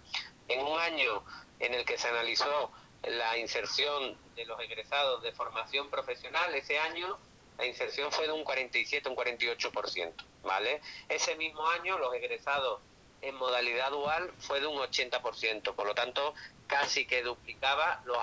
en 0.47 0.61
un 0.65 0.79
año 0.79 1.23
en 1.59 1.73
el 1.73 1.85
que 1.85 1.97
se 1.97 2.07
analizó 2.07 2.71
la 3.03 3.37
inserción 3.37 4.17
de 4.35 4.45
los 4.45 4.59
egresados 4.59 5.21
de 5.21 5.31
formación 5.31 5.89
profesional, 5.89 6.53
ese 6.55 6.79
año 6.79 7.17
la 7.57 7.65
inserción 7.65 8.11
fue 8.11 8.27
de 8.27 8.33
un 8.33 8.43
47, 8.43 9.09
un 9.09 9.15
48%, 9.15 10.13
¿vale? 10.43 10.81
Ese 11.09 11.35
mismo 11.35 11.67
año 11.69 11.97
los 11.97 12.13
egresados 12.13 12.81
en 13.21 13.35
modalidad 13.35 13.89
dual 13.91 14.31
fue 14.39 14.59
de 14.59 14.67
un 14.67 14.77
80%, 14.77 15.73
por 15.73 15.87
lo 15.87 15.95
tanto 15.95 16.33
casi 16.67 17.05
que 17.05 17.23
duplicaba 17.23 18.01
los, 18.05 18.17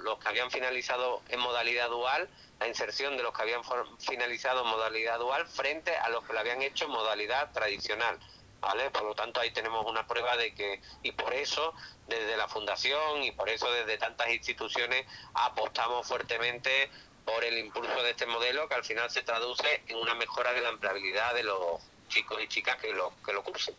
los, 0.00 0.18
que 0.18 0.28
habían 0.28 0.50
finalizado 0.50 1.22
en 1.28 1.40
modalidad 1.40 1.88
dual, 1.88 2.28
la 2.60 2.68
inserción 2.68 3.16
de 3.16 3.22
los 3.22 3.34
que 3.34 3.42
habían 3.42 3.62
finalizado 3.98 4.62
en 4.62 4.68
modalidad 4.68 5.18
dual 5.18 5.46
frente 5.46 5.96
a 5.96 6.08
los 6.08 6.24
que 6.24 6.32
lo 6.32 6.40
habían 6.40 6.62
hecho 6.62 6.86
en 6.86 6.90
modalidad 6.92 7.52
tradicional. 7.52 8.18
¿Vale? 8.60 8.90
Por 8.90 9.02
lo 9.02 9.14
tanto, 9.16 9.40
ahí 9.40 9.50
tenemos 9.50 9.84
una 9.90 10.06
prueba 10.06 10.36
de 10.36 10.54
que, 10.54 10.80
y 11.02 11.10
por 11.10 11.34
eso, 11.34 11.74
desde 12.06 12.36
la 12.36 12.46
Fundación 12.46 13.24
y 13.24 13.32
por 13.32 13.48
eso 13.48 13.68
desde 13.72 13.98
tantas 13.98 14.28
instituciones, 14.30 15.04
apostamos 15.34 16.06
fuertemente 16.06 16.88
por 17.24 17.44
el 17.44 17.58
impulso 17.58 18.02
de 18.02 18.10
este 18.10 18.26
modelo 18.26 18.68
que 18.68 18.74
al 18.74 18.84
final 18.84 19.10
se 19.10 19.22
traduce 19.22 19.82
en 19.86 19.96
una 19.96 20.14
mejora 20.14 20.52
de 20.52 20.60
la 20.60 20.70
empleabilidad 20.70 21.34
de 21.34 21.44
los 21.44 21.80
chicos 22.08 22.38
y 22.42 22.48
chicas 22.48 22.76
que 22.76 22.92
lo, 22.92 23.12
que 23.24 23.32
lo 23.32 23.42
cursen. 23.42 23.74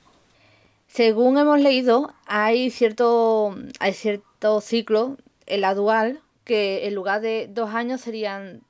Según 0.88 1.38
hemos 1.38 1.60
leído, 1.60 2.14
hay 2.28 2.70
cierto, 2.70 3.56
hay 3.80 3.94
cierto 3.94 4.62
ciclo, 4.62 5.18
en 5.46 5.62
la 5.62 5.74
dual, 5.74 6.22
que 6.44 6.88
en 6.88 6.96
lugar 6.96 7.22
de 7.22 7.48
dos 7.50 7.74
años 7.74 8.02
serían 8.02 8.62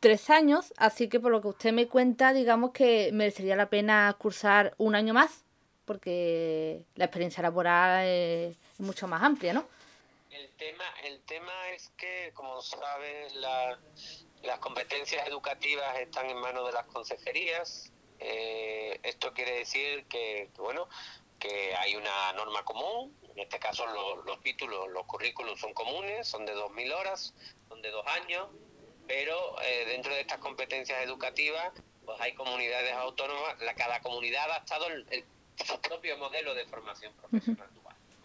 tres 0.00 0.30
años, 0.30 0.72
así 0.76 1.08
que 1.08 1.20
por 1.20 1.32
lo 1.32 1.40
que 1.40 1.48
usted 1.48 1.72
me 1.72 1.88
cuenta, 1.88 2.32
digamos 2.32 2.70
que 2.72 3.10
merecería 3.12 3.56
la 3.56 3.68
pena 3.68 4.14
cursar 4.18 4.74
un 4.78 4.94
año 4.94 5.12
más, 5.12 5.44
porque 5.84 6.82
la 6.94 7.06
experiencia 7.06 7.42
laboral 7.42 8.04
es 8.06 8.56
mucho 8.78 9.08
más 9.08 9.22
amplia, 9.22 9.52
¿no? 9.52 9.66
El 10.38 10.50
tema, 10.50 10.84
el 11.02 11.20
tema 11.22 11.68
es 11.70 11.90
que, 11.96 12.30
como 12.32 12.62
sabes, 12.62 13.34
las 13.34 14.58
competencias 14.60 15.26
educativas 15.26 15.98
están 15.98 16.30
en 16.30 16.38
manos 16.38 16.64
de 16.66 16.72
las 16.72 16.86
consejerías. 16.86 17.92
Eh, 18.20 19.00
esto 19.02 19.32
quiere 19.34 19.58
decir 19.58 20.06
que, 20.06 20.48
bueno, 20.56 20.88
que 21.40 21.74
hay 21.74 21.96
una 21.96 22.32
norma 22.34 22.64
común. 22.64 23.18
En 23.34 23.40
este 23.40 23.58
caso, 23.58 23.84
los 24.24 24.40
títulos, 24.42 24.88
los 24.90 25.06
currículos 25.06 25.58
son 25.58 25.74
comunes, 25.74 26.28
son 26.28 26.46
de 26.46 26.54
2.000 26.54 26.94
horas, 26.94 27.34
son 27.68 27.82
de 27.82 27.90
dos 27.90 28.06
años, 28.06 28.48
pero 29.08 29.60
eh, 29.62 29.86
dentro 29.86 30.14
de 30.14 30.20
estas 30.20 30.38
competencias 30.38 31.02
educativas, 31.02 31.72
pues 32.04 32.20
hay 32.20 32.34
comunidades 32.34 32.92
autónomas. 32.92 33.60
La, 33.60 33.74
cada 33.74 34.00
comunidad 34.02 34.42
ha 34.42 34.54
adaptado 34.54 34.86
su 35.64 35.80
propio 35.80 36.16
modelo 36.16 36.54
de 36.54 36.64
formación 36.66 37.12
profesional. 37.14 37.68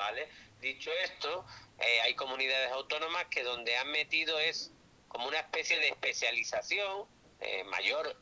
¿Vale? 0.04 0.28
Dicho 0.60 0.92
esto, 1.02 1.46
eh, 1.80 2.02
hay 2.02 2.14
comunidades 2.16 2.74
autónomas 2.74 3.26
que 3.28 3.42
donde 3.42 3.78
han 3.78 3.90
metido 3.90 4.38
es 4.38 4.74
como 5.08 5.30
una 5.30 5.40
especie 5.40 5.80
de 5.80 5.88
especialización 5.88 7.08
eh, 7.40 7.64
mayor 7.64 8.18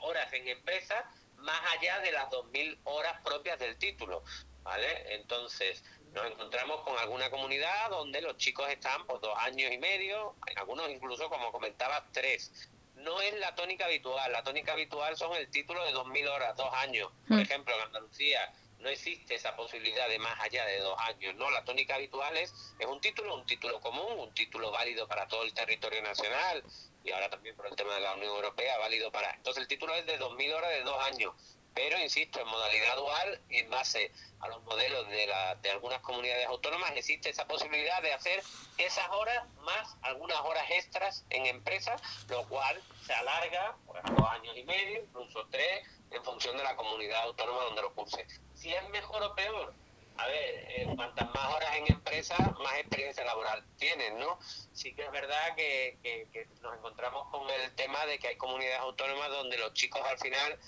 horas 0.00 0.30
en 0.34 0.46
empresas, 0.48 1.02
más 1.36 1.58
allá 1.78 2.00
de 2.00 2.12
las 2.12 2.28
2.000 2.28 2.78
horas 2.84 3.22
propias 3.24 3.58
del 3.58 3.78
título. 3.78 4.22
¿Vale? 4.62 5.14
Entonces, 5.14 5.82
nos 6.12 6.26
encontramos 6.26 6.82
con 6.82 6.98
alguna 6.98 7.30
comunidad 7.30 7.88
donde 7.88 8.20
los 8.20 8.36
chicos 8.36 8.68
están 8.68 9.06
por 9.06 9.18
dos 9.22 9.34
años 9.38 9.72
y 9.72 9.78
medio, 9.78 10.36
en 10.46 10.58
algunos 10.58 10.90
incluso, 10.90 11.30
como 11.30 11.50
comentaba, 11.50 12.06
tres. 12.12 12.68
No 12.96 13.22
es 13.22 13.32
la 13.38 13.54
tónica 13.54 13.86
habitual, 13.86 14.30
la 14.30 14.42
tónica 14.42 14.72
habitual 14.72 15.16
son 15.16 15.34
el 15.36 15.50
título 15.50 15.82
de 15.86 15.94
2.000 15.94 16.28
horas, 16.28 16.54
dos 16.54 16.74
años. 16.74 17.10
Por 17.26 17.38
mm. 17.38 17.40
ejemplo, 17.40 17.74
en 17.74 17.80
Andalucía 17.80 18.52
no 18.80 18.88
existe 18.88 19.34
esa 19.34 19.56
posibilidad 19.56 20.08
de 20.08 20.18
más 20.18 20.38
allá 20.40 20.64
de 20.66 20.78
dos 20.78 20.98
años. 21.00 21.34
No, 21.36 21.50
la 21.50 21.64
tónica 21.64 21.96
habitual 21.96 22.36
es, 22.36 22.52
un 22.86 23.00
título, 23.00 23.34
un 23.34 23.46
título 23.46 23.80
común, 23.80 24.18
un 24.18 24.34
título 24.34 24.70
válido 24.70 25.06
para 25.08 25.26
todo 25.26 25.42
el 25.42 25.52
territorio 25.52 26.02
nacional 26.02 26.62
y 27.04 27.10
ahora 27.12 27.28
también 27.30 27.56
por 27.56 27.66
el 27.66 27.76
tema 27.76 27.94
de 27.94 28.00
la 28.00 28.14
Unión 28.14 28.34
Europea, 28.34 28.78
válido 28.78 29.10
para. 29.10 29.32
Entonces 29.34 29.62
el 29.62 29.68
título 29.68 29.94
es 29.94 30.06
de 30.06 30.18
2.000 30.18 30.54
horas 30.54 30.70
de 30.70 30.82
dos 30.82 31.02
años, 31.04 31.34
pero 31.74 31.98
insisto, 32.00 32.40
en 32.40 32.48
modalidad 32.48 32.96
dual, 32.96 33.40
en 33.50 33.70
base 33.70 34.10
a 34.40 34.48
los 34.48 34.62
modelos 34.64 35.08
de, 35.08 35.26
la, 35.26 35.54
de 35.56 35.70
algunas 35.70 36.00
comunidades 36.00 36.46
autónomas, 36.46 36.92
existe 36.96 37.30
esa 37.30 37.46
posibilidad 37.46 38.02
de 38.02 38.12
hacer 38.12 38.42
esas 38.78 39.08
horas 39.10 39.44
más 39.62 39.96
algunas 40.02 40.38
horas 40.40 40.64
extras 40.70 41.24
en 41.30 41.46
empresas, 41.46 42.00
lo 42.28 42.46
cual 42.48 42.82
se 43.06 43.12
alarga 43.12 43.76
por 43.86 44.02
dos 44.02 44.28
años 44.30 44.56
y 44.56 44.64
medio, 44.64 45.04
incluso 45.04 45.46
tres, 45.50 45.86
en 46.10 46.24
función 46.24 46.56
de 46.56 46.64
la 46.64 46.76
comunidad 46.76 47.22
autónoma 47.22 47.64
donde 47.64 47.82
lo 47.82 47.94
curse. 47.94 48.26
Si 48.58 48.72
es 48.72 48.88
mejor 48.90 49.22
o 49.22 49.34
peor, 49.36 49.72
a 50.16 50.26
ver, 50.26 50.66
eh, 50.68 50.92
cuantas 50.96 51.32
más 51.32 51.54
horas 51.54 51.76
en 51.76 51.92
empresa, 51.92 52.36
más 52.62 52.74
experiencia 52.78 53.24
laboral 53.24 53.62
tienen, 53.78 54.18
¿no? 54.18 54.38
Sí 54.72 54.92
que 54.94 55.04
es 55.04 55.12
verdad 55.12 55.54
que, 55.54 56.26
nos 56.60 56.76
encontramos 56.76 57.28
con 57.30 57.48
el 57.48 57.70
tema 57.76 58.04
de 58.06 58.18
que 58.18 58.28
hay 58.28 58.36
comunidades 58.36 58.80
autónomas 58.80 59.30
donde 59.30 59.56
los 59.58 59.72
chicos 59.74 60.02
al 60.04 60.18
final, 60.18 60.58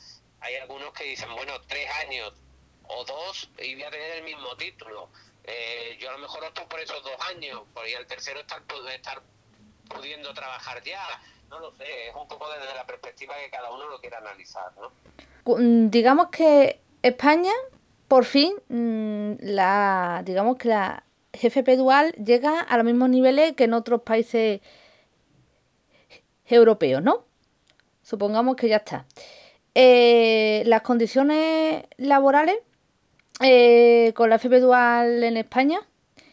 hay 0.40 0.54
algunos 0.56 0.92
que 0.92 1.04
dicen, 1.04 1.34
bueno, 1.34 1.60
tres 1.62 1.90
años 2.06 2.32
o 2.84 3.04
dos 3.04 3.50
y 3.58 3.74
voy 3.74 3.82
a 3.82 3.90
tener 3.90 4.18
el 4.18 4.22
mismo 4.22 4.56
título. 4.56 5.08
Eh, 5.42 5.96
yo 6.00 6.10
a 6.10 6.12
lo 6.12 6.18
mejor 6.18 6.44
opto 6.44 6.68
por 6.68 6.78
esos 6.78 7.02
dos 7.02 7.16
años, 7.28 7.62
porque 7.74 7.92
el 7.94 8.06
tercero 8.06 8.38
estar, 8.40 8.62
estar 8.94 9.20
pudiendo 9.88 10.32
trabajar 10.32 10.80
ya. 10.84 11.04
No 11.48 11.58
lo 11.58 11.72
sé, 11.76 12.08
es 12.08 12.14
un 12.14 12.28
poco 12.28 12.48
desde 12.52 12.72
la 12.72 12.86
perspectiva 12.86 13.34
que 13.36 13.50
cada 13.50 13.72
uno 13.72 13.88
lo 13.88 14.00
quiera 14.00 14.18
analizar, 14.18 14.72
¿no? 14.76 14.92
Digamos 15.90 16.28
que 16.28 16.80
España, 17.02 17.52
por 18.10 18.24
fin, 18.24 18.54
mm, 18.68 19.34
la, 19.38 20.22
digamos 20.26 20.56
que 20.56 20.66
la 20.66 21.04
GFP 21.32 21.76
dual 21.76 22.10
llega 22.14 22.58
a 22.60 22.76
los 22.76 22.84
mismos 22.84 23.08
niveles 23.08 23.52
que 23.52 23.64
en 23.64 23.72
otros 23.72 24.02
países 24.02 24.60
europeos, 26.44 27.04
¿no? 27.04 27.24
Supongamos 28.02 28.56
que 28.56 28.68
ya 28.68 28.78
está. 28.78 29.06
Eh, 29.76 30.64
las 30.66 30.82
condiciones 30.82 31.84
laborales 31.98 32.56
eh, 33.40 34.12
con 34.16 34.28
la 34.28 34.36
FP 34.36 34.58
dual 34.58 35.22
en 35.22 35.36
España 35.36 35.78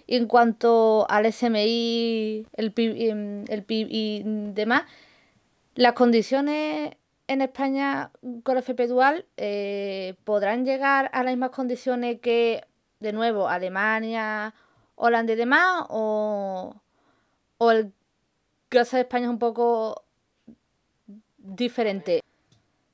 y 0.08 0.16
en 0.16 0.26
cuanto 0.26 1.06
al 1.12 1.32
SMI, 1.32 2.48
el 2.54 2.72
PIB, 2.72 3.46
el 3.50 3.64
PIB 3.64 3.88
y 3.92 4.24
demás, 4.26 4.82
Las 5.76 5.94
condiciones 5.94 6.96
en 7.28 7.42
España 7.42 8.12
con 8.44 8.56
la 8.56 8.62
FP 8.62 8.88
Dual 8.88 9.26
eh, 9.36 10.16
podrán 10.24 10.66
llegar 10.66 11.10
a 11.14 11.24
las 11.24 11.34
mismas 11.34 11.52
condiciones 11.52 12.20
que, 12.22 12.66
de 13.00 13.12
nuevo, 13.14 13.50
Alemania, 13.50 14.54
Holanda 14.96 15.34
y 15.34 15.36
demás, 15.36 15.86
o, 15.90 16.74
o 17.58 17.72
el 17.72 17.94
caso 18.70 18.96
de 18.96 19.04
España 19.04 19.26
es 19.26 19.30
un 19.30 19.40
poco 19.40 20.04
diferente. 21.38 22.24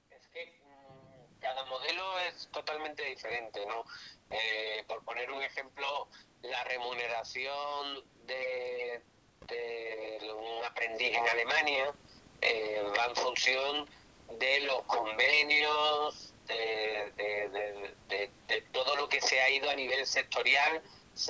Es 0.10 0.28
que 0.28 0.46
mm, 0.46 1.40
cada 1.40 1.66
modelo 1.66 2.04
es 2.28 2.50
totalmente 2.52 3.04
diferente, 3.06 3.66
¿no? 3.68 3.86
Eh, 4.30 4.84
por 4.88 5.04
poner 5.04 5.32
un 5.32 5.42
ejemplo, 5.44 6.08
la 6.42 6.64
remuneración 6.64 8.04
de, 8.26 9.02
un 10.34 10.66
aprendiz 10.66 11.16
en 11.16 11.28
Alemania 11.28 11.94
eh, 12.42 12.82
va 12.98 13.06
en 13.06 13.16
función 13.16 13.88
de 14.40 14.60
los 14.62 14.84
convenios, 14.84 16.34
de, 16.48 17.92
todo 18.72 18.96
lo 18.96 19.08
que 19.10 19.22
se 19.22 19.40
ha 19.42 19.50
ido 19.50 19.70
a 19.70 19.76
nivel 19.76 20.06
sectorial, 20.06 20.82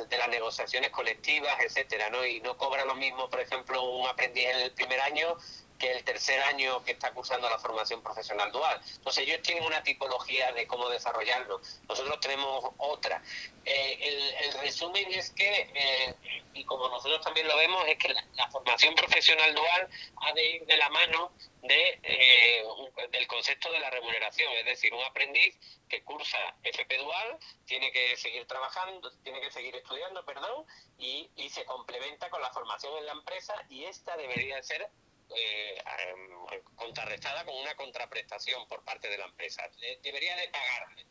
de 0.09 0.17
las 0.17 0.29
negociaciones 0.29 0.89
colectivas, 0.91 1.55
etcétera, 1.59 2.09
¿no? 2.09 2.25
Y 2.25 2.39
no 2.39 2.57
cobra 2.57 2.85
lo 2.85 2.95
mismo, 2.95 3.29
por 3.29 3.41
ejemplo, 3.41 3.83
un 3.83 4.07
aprendiz 4.07 4.45
en 4.45 4.61
el 4.61 4.71
primer 4.71 4.99
año 5.01 5.35
que 5.83 5.91
el 5.91 6.03
tercer 6.05 6.41
año 6.43 6.81
que 6.85 6.93
está 6.93 7.11
cursando 7.11 7.49
la 7.49 7.59
formación 7.59 8.01
profesional 8.01 8.49
dual. 8.53 8.79
Entonces 8.95 9.27
ellos 9.27 9.41
tienen 9.41 9.65
una 9.65 9.83
tipología 9.83 10.53
de 10.53 10.65
cómo 10.65 10.87
desarrollarlo, 10.87 11.59
nosotros 11.89 12.21
tenemos 12.21 12.71
otra. 12.77 13.21
Eh, 13.65 14.33
el, 14.43 14.53
resumen 14.61 15.11
es 15.11 15.31
que, 15.31 15.69
eh, 15.73 16.15
y 16.53 16.63
como 16.63 16.87
nosotros 16.87 17.19
también 17.19 17.49
lo 17.49 17.57
vemos, 17.57 17.85
es 17.87 17.97
que 17.97 18.13
la, 18.13 18.49
formación 18.49 18.95
profesional 18.95 19.53
dual 19.53 19.89
ha 20.21 20.33
de 20.33 20.51
ir 20.51 20.65
de 20.65 20.77
la 20.77 20.89
mano 20.89 21.33
de, 21.63 21.99
eh, 22.03 22.63
del 23.11 23.27
concepto 23.27 23.69
de 23.69 23.79
la 23.79 23.89
remuneración, 23.89 24.53
es 24.53 24.65
decir, 24.65 24.93
un 24.93 25.03
aprendiz 25.03 25.57
que 25.89 26.01
cursa 26.03 26.37
FP 26.63 26.97
dual 26.97 27.39
tiene 27.65 27.91
que 27.91 28.15
seguir 28.15 28.45
trabajando, 28.47 29.11
tiene 29.23 29.41
que 29.41 29.51
seguir 29.51 29.75
estudiando, 29.75 30.23
perdón, 30.23 30.65
y, 30.97 31.29
y 31.35 31.49
se 31.49 31.65
complementa 31.65 32.29
con 32.29 32.41
la 32.41 32.51
formación 32.51 32.97
en 32.99 33.05
la 33.05 33.13
empresa 33.13 33.53
y 33.69 33.83
esta 33.83 34.15
debería 34.15 34.61
ser 34.63 34.89
eh, 35.35 35.83
em, 36.09 36.63
contrarrestada 36.75 37.45
con 37.45 37.55
una 37.55 37.75
contraprestación 37.75 38.67
por 38.67 38.83
parte 38.83 39.09
de 39.09 39.17
la 39.17 39.25
empresa. 39.25 39.69
Debería 40.01 40.35
de 40.35 40.49
pagarle 40.49 41.05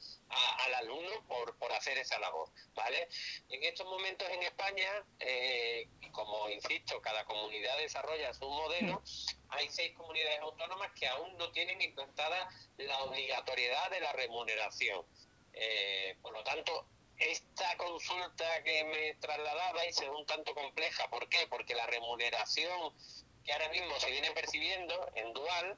al 0.64 0.74
alumno 0.74 1.26
por, 1.28 1.56
por 1.58 1.72
hacer 1.72 1.98
esa 1.98 2.18
labor, 2.18 2.48
¿vale? 2.74 3.08
En 3.48 3.62
estos 3.64 3.86
momentos 3.86 4.28
en 4.30 4.42
España, 4.42 5.04
eh, 5.20 5.88
como 6.12 6.48
insisto, 6.48 7.00
cada 7.00 7.24
comunidad 7.24 7.76
desarrolla 7.78 8.32
su 8.32 8.48
modelo, 8.48 9.02
hay 9.48 9.68
seis 9.70 9.92
comunidades 9.96 10.40
autónomas 10.40 10.90
que 10.92 11.06
aún 11.06 11.36
no 11.36 11.50
tienen 11.52 11.80
implantada 11.82 12.48
la 12.78 13.02
obligatoriedad 13.02 13.90
de 13.90 14.00
la 14.00 14.12
remuneración. 14.12 15.04
Eh, 15.52 16.16
por 16.22 16.32
lo 16.32 16.42
tanto, 16.44 16.86
esta 17.18 17.76
consulta 17.76 18.62
que 18.64 18.84
me 18.84 19.14
trasladabais 19.14 20.00
es 20.00 20.08
un 20.08 20.26
tanto 20.26 20.54
compleja. 20.54 21.08
¿Por 21.08 21.28
qué? 21.28 21.46
Porque 21.48 21.74
la 21.74 21.86
remuneración 21.86 22.92
que 23.44 23.52
ahora 23.52 23.68
mismo 23.68 23.98
se 23.98 24.10
viene 24.10 24.30
percibiendo 24.32 25.10
en 25.14 25.32
dual, 25.32 25.76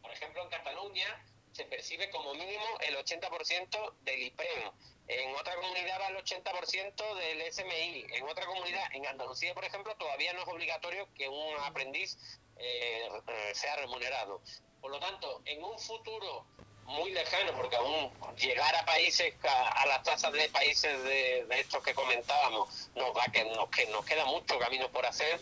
por 0.00 0.12
ejemplo 0.12 0.42
en 0.42 0.48
Cataluña 0.48 1.24
se 1.52 1.64
percibe 1.66 2.10
como 2.10 2.34
mínimo 2.34 2.64
el 2.80 2.96
80% 2.96 3.94
del 4.00 4.22
IPREM, 4.22 4.72
en 5.08 5.34
otra 5.34 5.54
comunidad 5.56 6.00
va 6.00 6.08
el 6.08 6.16
80% 6.16 7.14
del 7.16 7.52
SMI, 7.52 8.06
en 8.14 8.28
otra 8.28 8.46
comunidad, 8.46 8.84
en 8.94 9.06
Andalucía 9.06 9.52
por 9.54 9.64
ejemplo, 9.64 9.94
todavía 9.96 10.32
no 10.32 10.42
es 10.42 10.48
obligatorio 10.48 11.12
que 11.14 11.28
un 11.28 11.56
aprendiz 11.60 12.16
eh, 12.56 13.08
eh, 13.26 13.54
sea 13.54 13.76
remunerado. 13.76 14.40
Por 14.80 14.90
lo 14.90 14.98
tanto, 14.98 15.42
en 15.44 15.62
un 15.62 15.78
futuro 15.78 16.46
muy 16.86 17.12
lejano, 17.12 17.52
porque 17.56 17.76
aún 17.76 18.10
llegar 18.36 18.74
a 18.76 18.84
países, 18.84 19.34
a, 19.44 19.86
las 19.86 20.02
tasas 20.02 20.32
de 20.32 20.48
países 20.48 21.02
de, 21.04 21.46
estos 21.50 21.82
que 21.82 21.94
comentábamos, 21.94 22.90
nos 22.94 23.16
va 23.16 23.24
que 23.32 23.44
nos, 23.44 23.68
que 23.70 23.86
nos 23.86 24.04
queda 24.04 24.24
mucho 24.26 24.58
camino 24.58 24.88
por 24.90 25.06
hacer. 25.06 25.40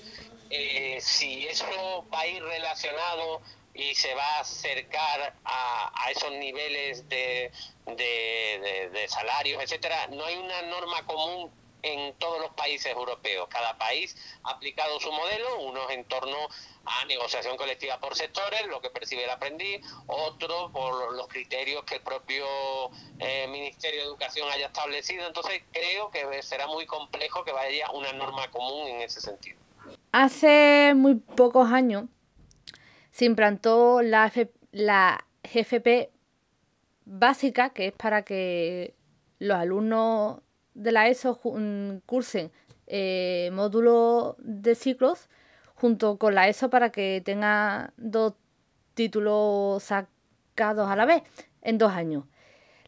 Eh, 0.51 0.99
si 1.01 1.47
eso 1.47 2.07
va 2.12 2.21
a 2.21 2.27
ir 2.27 2.43
relacionado 2.43 3.41
y 3.75 3.95
se 3.95 4.14
va 4.14 4.37
a 4.37 4.41
acercar 4.41 5.35
a, 5.45 6.11
esos 6.11 6.33
niveles 6.33 7.09
de, 7.09 7.53
de, 7.87 9.07
salarios, 9.09 9.62
etcétera, 9.62 10.09
no 10.09 10.25
hay 10.25 10.37
una 10.37 10.62
norma 10.62 11.07
común 11.07 11.51
en 11.83 12.14
todos 12.14 12.40
los 12.40 12.51
países 12.55 12.93
europeos. 12.93 13.49
Cada 13.49 13.77
país 13.79 14.16
ha 14.45 14.53
aplicado 14.53 14.99
su 15.01 15.11
modelo, 15.12 15.61
unos 15.61 15.90
en 15.90 16.05
torno 16.05 16.37
a 16.85 17.05
negociación 17.07 17.57
colectiva 17.57 17.99
por 18.01 18.14
sectores, 18.14 18.66
lo 18.69 18.81
que 18.81 18.90
percibe 18.90 19.25
el 19.25 19.31
aprendiz, 19.31 19.81
otro 20.07 20.71
por 20.73 21.14
los 21.14 21.29
criterios 21.29 21.85
que 21.85 21.97
el 21.97 22.03
propio 22.03 22.45
eh, 23.19 23.47
Ministerio 23.49 24.01
de 24.01 24.07
Educación 24.07 24.51
haya 24.51 24.66
establecido. 24.66 25.27
Entonces 25.27 25.62
creo 25.73 26.11
que 26.11 26.43
será 26.43 26.66
muy 26.66 26.87
complejo 26.87 27.45
que 27.45 27.53
vaya 27.53 27.90
una 27.90 28.12
norma 28.12 28.51
común 28.51 28.88
en 28.88 29.03
ese 29.03 29.21
sentido. 29.21 29.59
Hace 30.12 30.93
muy 30.95 31.14
pocos 31.14 31.71
años 31.71 32.05
se 33.11 33.25
implantó 33.25 34.03
la, 34.03 34.33
la 34.73 35.25
GFP 35.43 36.11
básica, 37.05 37.71
que 37.71 37.88
es 37.88 37.93
para 37.93 38.23
que 38.23 38.95
los 39.38 39.57
alumnos 39.57 40.40
de 40.81 40.93
la 40.93 41.09
ESO 41.09 41.38
cursen 42.07 42.51
eh, 42.87 43.51
módulos 43.53 44.35
de 44.38 44.75
ciclos 44.75 45.29
junto 45.75 46.16
con 46.16 46.35
la 46.35 46.49
ESO 46.49 46.71
para 46.71 46.90
que 46.90 47.23
tenga 47.23 47.93
dos 47.99 48.33
títulos 48.95 49.83
sacados 49.83 50.90
a 50.90 50.97
la 50.97 51.05
vez 51.05 51.23
en 51.61 51.77
dos 51.77 51.93
años. 51.93 52.25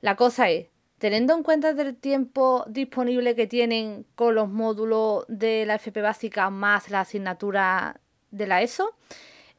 La 0.00 0.16
cosa 0.16 0.48
es, 0.48 0.68
teniendo 0.98 1.34
en 1.34 1.42
cuenta 1.42 1.70
el 1.70 1.94
tiempo 1.96 2.64
disponible 2.66 3.34
que 3.34 3.46
tienen 3.46 4.06
con 4.14 4.34
los 4.34 4.48
módulos 4.48 5.26
de 5.28 5.66
la 5.66 5.74
FP 5.74 6.00
básica 6.00 6.48
más 6.48 6.90
la 6.90 7.00
asignatura 7.00 8.00
de 8.30 8.46
la 8.46 8.62
ESO, 8.62 8.94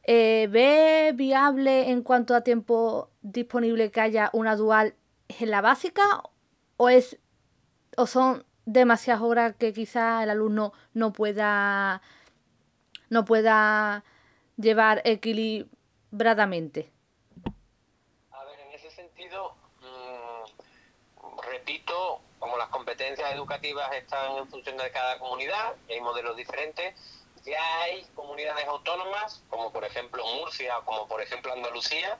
eh, 0.02 0.48
¿ve 0.50 1.12
viable 1.14 1.90
en 1.90 2.02
cuanto 2.02 2.34
a 2.34 2.42
tiempo 2.42 3.10
disponible 3.22 3.92
que 3.92 4.00
haya 4.00 4.30
una 4.32 4.56
dual 4.56 4.94
en 5.28 5.50
la 5.50 5.60
básica 5.60 6.02
o 6.76 6.88
es 6.88 7.18
o 7.96 8.06
son 8.06 8.44
demasiadas 8.66 9.22
horas 9.22 9.54
que 9.56 9.72
quizá 9.72 10.22
el 10.22 10.30
alumno 10.30 10.72
no 10.94 11.12
pueda 11.12 12.00
no 13.10 13.24
pueda 13.24 14.04
llevar 14.56 15.02
equilibradamente? 15.04 16.94
repito, 21.46 22.20
como 22.38 22.56
las 22.58 22.68
competencias 22.68 23.32
educativas 23.32 23.90
están 23.94 24.36
en 24.36 24.48
función 24.48 24.76
de 24.76 24.90
cada 24.90 25.18
comunidad, 25.18 25.74
y 25.88 25.94
hay 25.94 26.00
modelos 26.00 26.36
diferentes, 26.36 26.94
ya 27.44 27.82
hay 27.82 28.04
comunidades 28.14 28.66
autónomas, 28.66 29.42
como 29.48 29.72
por 29.72 29.84
ejemplo 29.84 30.24
Murcia 30.38 30.74
como 30.84 31.06
por 31.06 31.20
ejemplo 31.22 31.52
Andalucía, 31.52 32.18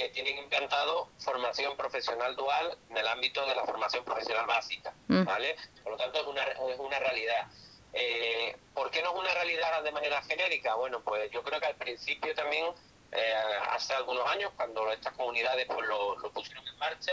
que 0.00 0.08
tienen 0.08 0.38
implantado 0.38 1.10
formación 1.18 1.76
profesional 1.76 2.34
dual 2.34 2.78
en 2.88 2.96
el 2.96 3.06
ámbito 3.06 3.44
de 3.44 3.54
la 3.54 3.64
formación 3.66 4.02
profesional 4.02 4.46
básica, 4.46 4.94
mm. 5.08 5.24
¿vale? 5.24 5.56
Por 5.82 5.92
lo 5.92 5.98
tanto, 5.98 6.20
es 6.20 6.26
una, 6.26 6.42
es 6.42 6.78
una 6.78 6.98
realidad. 6.98 7.48
Eh, 7.92 8.56
¿Por 8.72 8.90
qué 8.90 9.02
no 9.02 9.12
es 9.12 9.18
una 9.18 9.34
realidad 9.34 9.82
de 9.82 9.92
manera 9.92 10.22
genérica? 10.22 10.74
Bueno, 10.76 11.02
pues 11.02 11.30
yo 11.30 11.42
creo 11.42 11.60
que 11.60 11.66
al 11.66 11.74
principio 11.74 12.34
también, 12.34 12.64
eh, 13.12 13.34
hace 13.72 13.92
algunos 13.92 14.26
años, 14.30 14.50
cuando 14.56 14.90
estas 14.90 15.12
comunidades 15.12 15.66
pues 15.66 15.86
lo, 15.86 16.18
lo 16.18 16.32
pusieron 16.32 16.66
en 16.66 16.78
marcha, 16.78 17.12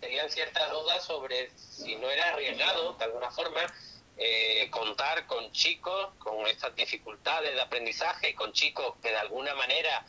tenían 0.00 0.28
ciertas 0.28 0.70
dudas 0.70 1.02
sobre 1.04 1.50
si 1.56 1.96
no 1.96 2.10
era 2.10 2.34
arriesgado, 2.34 2.92
de 2.94 3.04
alguna 3.04 3.30
forma, 3.30 3.62
eh, 4.18 4.68
contar 4.70 5.26
con 5.26 5.50
chicos 5.52 6.08
con 6.18 6.46
estas 6.46 6.76
dificultades 6.76 7.54
de 7.54 7.62
aprendizaje, 7.62 8.34
con 8.34 8.52
chicos 8.52 8.94
que 9.02 9.08
de 9.08 9.16
alguna 9.16 9.54
manera 9.54 10.04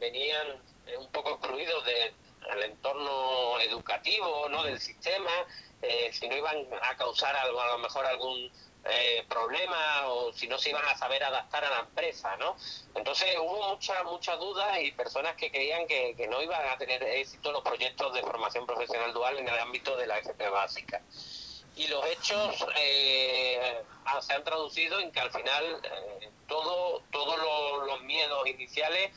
venían 0.00 0.69
un 0.98 1.10
poco 1.12 1.30
excluidos 1.32 1.84
del 1.84 2.62
entorno 2.62 3.60
educativo, 3.60 4.48
no 4.48 4.62
del 4.64 4.80
sistema, 4.80 5.30
eh, 5.82 6.10
si 6.12 6.28
no 6.28 6.36
iban 6.36 6.56
a 6.82 6.96
causar 6.96 7.34
algo, 7.36 7.60
a 7.60 7.68
lo 7.68 7.78
mejor 7.78 8.06
algún 8.06 8.50
eh, 8.84 9.26
problemas 9.28 10.04
o 10.06 10.32
si 10.32 10.48
no 10.48 10.56
se 10.56 10.70
iban 10.70 10.84
a 10.86 10.96
saber 10.96 11.22
adaptar 11.22 11.62
a 11.66 11.70
la 11.70 11.80
empresa, 11.80 12.34
¿no? 12.38 12.56
Entonces 12.94 13.36
hubo 13.38 13.68
muchas 13.68 14.02
muchas 14.04 14.38
dudas 14.38 14.78
y 14.80 14.90
personas 14.92 15.36
que 15.36 15.50
creían 15.50 15.86
que, 15.86 16.26
no 16.30 16.40
iban 16.42 16.66
a 16.66 16.78
tener 16.78 17.02
éxito 17.02 17.52
los 17.52 17.62
proyectos 17.62 18.14
de 18.14 18.22
formación 18.22 18.66
profesional 18.66 19.12
dual 19.12 19.38
en 19.38 19.48
el 19.48 19.58
ámbito 19.58 19.96
de 19.98 20.06
la 20.06 20.18
FP 20.18 20.48
básica. 20.48 21.02
Y 21.76 21.88
los 21.88 22.04
hechos 22.06 22.66
eh, 22.78 23.82
se 24.22 24.32
han 24.32 24.44
traducido 24.44 24.98
en 24.98 25.12
que 25.12 25.20
al 25.20 25.30
final 25.30 25.80
eh, 25.82 26.30
todo, 26.48 27.02
todos 27.10 27.38
los, 27.86 28.00
miedos 28.02 28.46
iniciales 28.46 29.12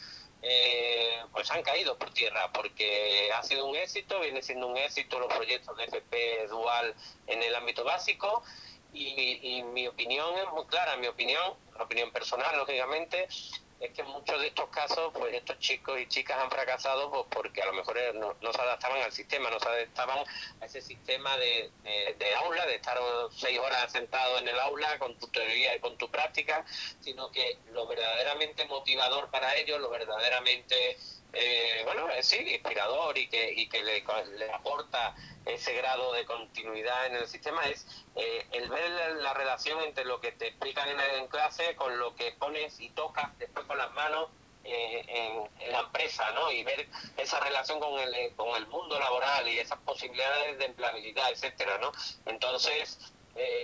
eh, 0.46 1.24
pues 1.32 1.50
han 1.52 1.64
caído 1.64 1.98
por 1.98 2.14
tierra 2.14 2.52
porque 2.52 3.32
ha 3.34 3.42
sido 3.44 3.66
un 3.66 3.78
éxito, 3.78 4.20
viene 4.20 4.42
siendo 4.42 4.68
un 4.68 4.78
éxito 4.78 5.18
los 5.18 5.34
proyectos 5.34 5.78
de 5.78 5.86
FP 5.86 6.48
dual 6.48 6.94
en 7.28 7.42
el 7.42 7.56
ámbito 7.56 7.86
básico 7.86 8.44
y, 8.94 9.64
mi 9.74 9.88
opinión 9.88 10.38
es 10.38 10.52
muy 10.54 10.66
clara, 10.66 10.98
mi 10.98 11.08
opinión, 11.08 11.54
opinión 11.80 12.12
personal, 12.12 12.56
lógicamente, 12.58 13.28
es 13.80 13.92
que 13.92 14.02
en 14.02 14.08
muchos 14.08 14.40
de 14.40 14.48
estos 14.48 14.70
casos, 14.70 15.12
pues 15.14 15.34
estos 15.34 15.60
chicos 15.60 16.00
y 16.00 16.08
chicas 16.08 16.38
han 16.38 16.50
fracasado 16.50 17.12
pues, 17.12 17.26
porque 17.30 17.62
a 17.62 17.66
lo 17.66 17.74
mejor 17.74 17.98
no, 18.16 18.54
se 18.54 18.62
adaptaban 18.62 19.02
al 19.02 19.12
sistema, 19.12 19.50
no 19.50 19.60
se 19.60 19.68
adaptaban 19.68 20.20
a 20.62 20.66
ese 20.66 20.82
sistema 20.82 21.36
de, 21.38 21.72
aula, 22.38 22.66
de 22.66 22.76
estar 22.76 22.98
seis 23.36 23.60
horas 23.60 23.92
sentado 23.92 24.38
en 24.40 24.48
el 24.48 24.60
aula 24.60 24.98
con 25.00 25.18
tu 25.18 25.28
teoría 25.28 25.76
y 25.76 25.80
con 25.80 25.98
tu 25.98 26.10
práctica, 26.10 26.66
sino 27.02 27.32
que 27.32 27.58
lo 27.72 27.86
verdaderamente 27.88 28.66
motivador 28.66 29.30
para 29.30 29.56
ellos, 29.56 29.80
lo 29.82 29.90
verdaderamente 29.90 30.98
eh, 31.34 31.82
bueno, 31.84 32.08
sí, 32.22 32.38
inspirador 32.38 33.17
y 33.17 33.28
que, 33.28 33.54
y 33.54 33.67
que 33.67 33.84
le, 33.84 34.04
aporta 34.54 35.15
ese 35.46 35.74
grado 35.74 36.13
de 36.13 36.26
continuidad 36.26 37.08
en 37.08 37.15
el 37.15 37.28
sistema 37.28 37.65
es 37.67 37.88
eh, 38.15 38.46
el 38.52 38.69
ver 38.69 39.15
la 39.15 39.34
relación 39.34 39.82
entre 39.82 40.06
lo 40.06 40.22
que 40.22 40.32
te 40.32 40.50
explican 40.50 40.88
en, 40.89 41.28
clase 41.28 41.76
con 41.76 41.98
lo 41.98 42.15
que 42.15 42.34
pones 42.34 42.80
y 42.80 42.89
tocas 42.91 43.38
después 43.39 43.65
con 43.65 43.80
las 43.80 43.91
manos 43.93 44.30
eh, 44.63 45.04
en, 45.60 45.72
la 45.72 45.80
empresa, 45.80 46.32
¿no? 46.34 46.52
Y 46.52 46.63
ver 46.63 46.88
esa 47.17 47.39
relación 47.39 47.80
con 47.80 48.00
el, 48.00 48.36
con 48.36 48.56
el 48.56 48.67
mundo 48.67 49.00
laboral 49.00 49.48
y 49.50 49.58
esas 49.58 49.80
posibilidades 49.80 50.60
de 50.60 50.65
empleabilidad, 50.65 51.32
etcétera, 51.32 51.80
¿no? 51.80 51.91
Entonces, 52.28 53.00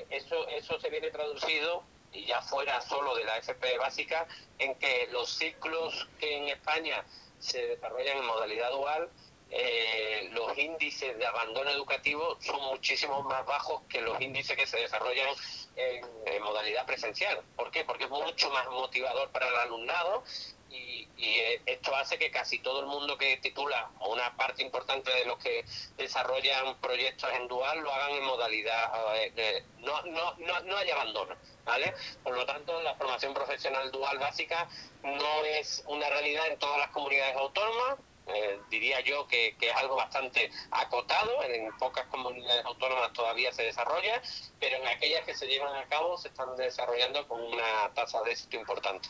eso, 0.10 0.48
eso 0.48 0.80
se 0.80 0.90
viene 0.90 1.12
traducido 1.12 1.84
y 2.12 2.26
ya 2.26 2.42
fuera 2.42 2.82
solo 2.82 3.16
de 3.16 3.24
la 3.24 3.38
FP 3.38 3.78
básica, 3.78 4.28
en 4.58 4.74
que 4.76 5.08
los 5.12 5.30
ciclos 5.30 6.08
que 6.20 6.38
en 6.38 6.50
España 6.50 7.06
se 7.40 7.66
desarrollan 7.68 8.18
en 8.18 8.26
modalidad 8.26 8.72
dual, 8.72 9.10
eh, 9.52 10.30
los 10.32 10.56
índices 10.58 11.18
de 11.18 11.26
abandono 11.26 11.72
educativo 11.72 12.38
son 12.40 12.62
muchísimo 12.62 13.24
más 13.24 13.46
bajos 13.46 13.82
que 13.90 14.02
los 14.02 14.22
índices 14.22 14.56
que 14.56 14.68
se 14.68 14.78
desarrollan 14.78 15.28
en, 15.76 16.44
modalidad 16.44 16.86
presencial. 16.86 17.42
¿Por 17.56 17.72
qué? 17.72 17.84
Porque 17.84 18.04
es 18.04 18.10
mucho 18.10 18.50
más 18.52 18.68
motivador 18.68 19.30
para 19.32 19.48
el 19.48 19.56
alumnado 19.56 20.24
y, 20.70 21.08
eh, 21.22 21.62
esto 21.66 21.96
hace 21.96 22.18
que 22.18 22.32
casi 22.32 22.60
todo 22.60 22.82
el 22.82 22.86
mundo 22.86 23.18
que 23.18 23.38
titula, 23.38 23.90
o 24.00 24.14
una 24.14 24.36
parte 24.36 24.64
importante 24.64 25.12
de 25.12 25.26
los 25.26 25.38
que 25.38 25.66
desarrollan 25.98 26.78
proyectos 26.80 27.30
en 27.34 27.48
dual, 27.48 27.80
lo 27.80 27.94
hagan 27.94 28.12
en 28.12 28.24
modalidad, 28.24 28.92
eh, 29.16 29.64
no, 29.80 30.02
no, 30.04 30.36
no, 30.38 30.60
no 30.62 30.78
hay 30.78 30.90
abandono. 30.90 31.36
¿Vale? 31.66 31.94
Por 32.24 32.36
lo 32.36 32.46
tanto, 32.48 32.82
la 32.82 32.96
formación 32.96 33.34
profesional 33.34 33.92
dual 33.92 34.18
básica 34.18 34.68
no 35.04 35.44
es 35.46 35.84
una 35.86 36.10
realidad 36.10 36.48
en 36.48 36.58
todas 36.58 36.80
las 36.80 36.90
comunidades 36.90 37.36
autónomas, 37.36 38.00
eh, 38.32 38.60
diría 38.70 39.00
yo 39.02 39.28
que, 39.28 39.56
es 39.60 39.76
algo 39.76 39.96
bastante 39.96 40.52
acotado, 40.72 41.44
en 41.44 41.76
pocas 41.78 42.06
comunidades 42.08 42.64
autónomas 42.66 43.12
todavía 43.14 43.52
se 43.52 43.64
desarrolla, 43.64 44.22
pero 44.60 44.78
en 44.78 44.88
aquellas 44.88 45.26
que 45.26 45.34
se 45.34 45.48
llevan 45.48 45.76
a 45.76 45.86
cabo 45.88 46.18
se 46.18 46.28
están 46.28 46.56
desarrollando 46.56 47.28
con 47.28 47.42
una 47.42 47.92
tasa 47.96 48.22
de 48.22 48.32
éxito 48.32 48.58
importante. 48.58 49.10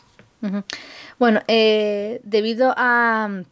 Bueno, 1.18 1.40
eh, 1.48 2.20
debido 2.24 2.72
a, 2.76 3.42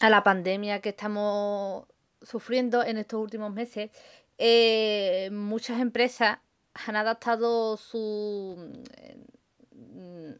a 0.00 0.10
la 0.10 0.22
pandemia 0.22 0.80
que 0.80 0.90
estamos 0.90 1.86
sufriendo 2.22 2.84
en 2.84 2.98
estos 2.98 3.20
últimos 3.20 3.52
meses, 3.52 3.90
eh, 4.38 5.28
muchas 5.32 5.80
empresas 5.80 6.38
han 6.74 6.96
adaptado 6.96 7.76
su, 7.76 8.82
mm, 9.72 10.30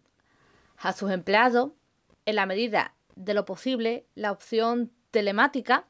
a 0.78 0.92
sus 0.92 1.11
empleados 1.11 1.72
en 2.26 2.37
la 2.37 2.46
medida 2.46 2.94
de 3.14 3.35
lo 3.35 3.44
posible 3.44 4.07
la 4.14 4.33
opción 4.33 4.90
telemática. 5.11 5.87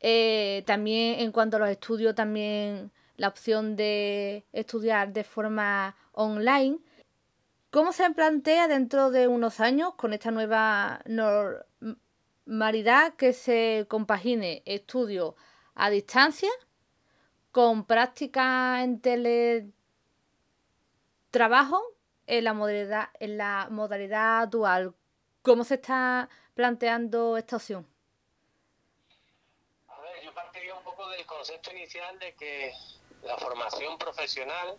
Eh, 0.00 0.64
también 0.66 1.20
en 1.20 1.32
cuanto 1.32 1.56
a 1.56 1.60
los 1.60 1.70
estudios, 1.70 2.14
también 2.14 2.90
la 3.16 3.28
opción 3.28 3.76
de 3.76 4.44
estudiar 4.52 5.12
de 5.12 5.24
forma 5.24 5.96
online. 6.12 6.78
¿Cómo 7.76 7.92
se 7.92 8.08
plantea 8.10 8.68
dentro 8.68 9.10
de 9.10 9.28
unos 9.28 9.60
años 9.60 9.96
con 9.96 10.14
esta 10.14 10.30
nueva 10.30 11.02
normalidad 11.04 13.12
que 13.16 13.34
se 13.34 13.84
compagine 13.86 14.62
estudio 14.64 15.36
a 15.74 15.90
distancia 15.90 16.48
con 17.52 17.84
práctica 17.84 18.82
en 18.82 19.02
teletrabajo 19.02 19.74
en 22.26 22.44
la 22.44 22.54
modalidad, 22.54 23.10
en 23.20 23.36
la 23.36 23.68
modalidad 23.70 24.48
dual? 24.48 24.94
¿Cómo 25.42 25.62
se 25.62 25.74
está 25.74 26.30
planteando 26.54 27.36
esta 27.36 27.56
opción? 27.56 27.86
A 29.88 30.00
ver, 30.00 30.24
yo 30.24 30.32
partiría 30.32 30.74
un 30.74 30.82
poco 30.82 31.06
del 31.10 31.26
concepto 31.26 31.72
inicial 31.72 32.18
de 32.20 32.34
que 32.36 32.72
la 33.22 33.36
formación 33.36 33.98
profesional 33.98 34.78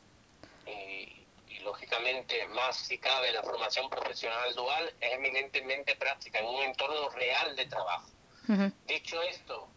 y, 0.65 1.16
lógicamente 1.59 2.47
más 2.47 2.75
si 2.77 2.97
cabe 2.97 3.31
la 3.31 3.43
formación 3.43 3.89
profesional 3.89 4.53
dual 4.55 4.93
es 4.99 5.13
eminentemente 5.13 5.95
práctica 5.95 6.39
en 6.39 6.45
un 6.45 6.61
entorno 6.63 7.09
real 7.09 7.55
de 7.55 7.65
trabajo. 7.65 8.09
Dicho 8.85 9.21
esto, 9.23 9.67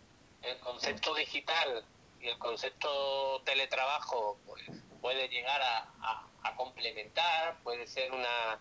el 0.42 0.58
concepto 0.60 1.14
digital 1.14 1.84
y 2.20 2.28
el 2.28 2.38
concepto 2.38 3.42
teletrabajo 3.44 4.38
pues, 4.46 4.64
puede 5.00 5.28
llegar 5.28 5.60
a, 5.60 6.26
a 6.42 6.56
complementar, 6.56 7.58
puede 7.62 7.86
ser 7.86 8.12
una, 8.12 8.60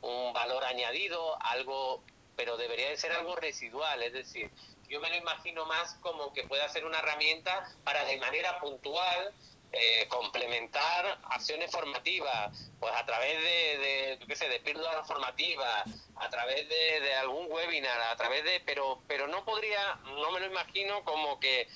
un 0.00 0.32
valor 0.32 0.64
añadido, 0.64 1.36
algo 1.42 2.02
pero 2.36 2.56
debería 2.56 2.88
de 2.88 2.96
ser 2.96 3.12
algo 3.12 3.36
residual, 3.36 4.02
es 4.02 4.14
decir, 4.14 4.50
yo 4.88 4.98
me 4.98 5.10
lo 5.10 5.16
imagino 5.16 5.66
más 5.66 5.94
como 6.00 6.32
que 6.32 6.44
pueda 6.44 6.66
ser 6.70 6.86
una 6.86 6.98
herramienta 6.98 7.68
para 7.84 8.02
de 8.06 8.16
manera 8.16 8.58
puntual 8.60 9.34
eh, 9.72 10.08
complementar 10.08 11.18
acciones 11.30 11.70
formativas, 11.70 12.70
pues 12.80 12.92
a 12.94 13.06
través 13.06 13.40
de, 13.40 14.18
de 14.18 14.26
qué 14.26 14.36
sé, 14.36 14.48
de 14.48 14.60
píldoras 14.60 15.06
formativas, 15.06 15.84
a 16.16 16.28
través 16.28 16.68
de, 16.68 17.14
algún 17.14 17.46
webinar, 17.50 18.00
a 18.00 18.16
través 18.16 18.44
de, 18.44 18.60
pero, 18.66 19.02
pero 19.06 19.26
no 19.26 19.44
podría, 19.44 19.94
no 20.04 20.30
me 20.32 20.40
lo 20.40 20.46
imagino 20.46 21.04
como 21.04 21.38
que, 21.38 21.68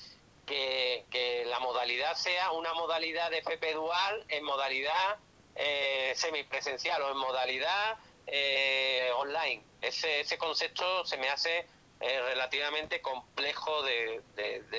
que, 0.46 1.44
la 1.46 1.60
modalidad 1.60 2.14
sea 2.16 2.50
una 2.52 2.74
modalidad 2.74 3.30
de 3.30 3.38
FP 3.38 3.74
dual 3.74 4.24
en 4.28 4.44
modalidad 4.44 5.18
eh, 5.54 6.12
semipresencial 6.16 7.00
o 7.02 7.12
en 7.12 7.18
modalidad 7.18 7.96
eh, 8.26 9.08
online. 9.16 9.62
Ese, 9.80 10.20
ese 10.20 10.36
concepto 10.36 11.04
se 11.04 11.16
me 11.16 11.28
hace 11.28 11.66
eh, 12.00 12.20
relativamente 12.22 13.00
complejo 13.00 13.82
de, 13.82 14.22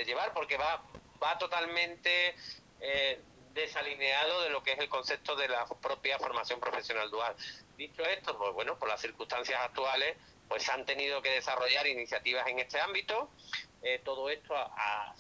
llevar 0.06 0.34
porque 0.34 0.58
va, 0.58 0.84
va 1.24 1.38
totalmente 1.38 2.36
eh, 2.80 3.22
desalineado 3.54 4.42
de 4.42 4.50
lo 4.50 4.64
que 4.64 4.74
es 4.74 4.80
el 4.80 4.90
concepto 4.90 5.36
de 5.36 5.48
la 5.48 5.66
propia 5.66 6.20
formación 6.20 6.60
profesional 6.60 7.10
dual. 7.10 7.36
Dicho 7.78 8.04
esto, 8.04 8.38
pues 8.38 8.54
bueno, 8.54 8.78
por 8.78 8.90
las 8.90 9.02
circunstancias 9.02 9.60
actuales, 9.62 10.18
pues 10.48 10.68
han 10.70 10.86
tenido 10.86 11.22
que 11.22 11.30
desarrollar 11.32 11.88
iniciativas 11.88 12.48
en 12.48 12.60
este 12.60 12.80
ámbito. 12.80 13.30
Eh, 13.82 14.02
todo 14.04 14.30
esto 14.30 14.54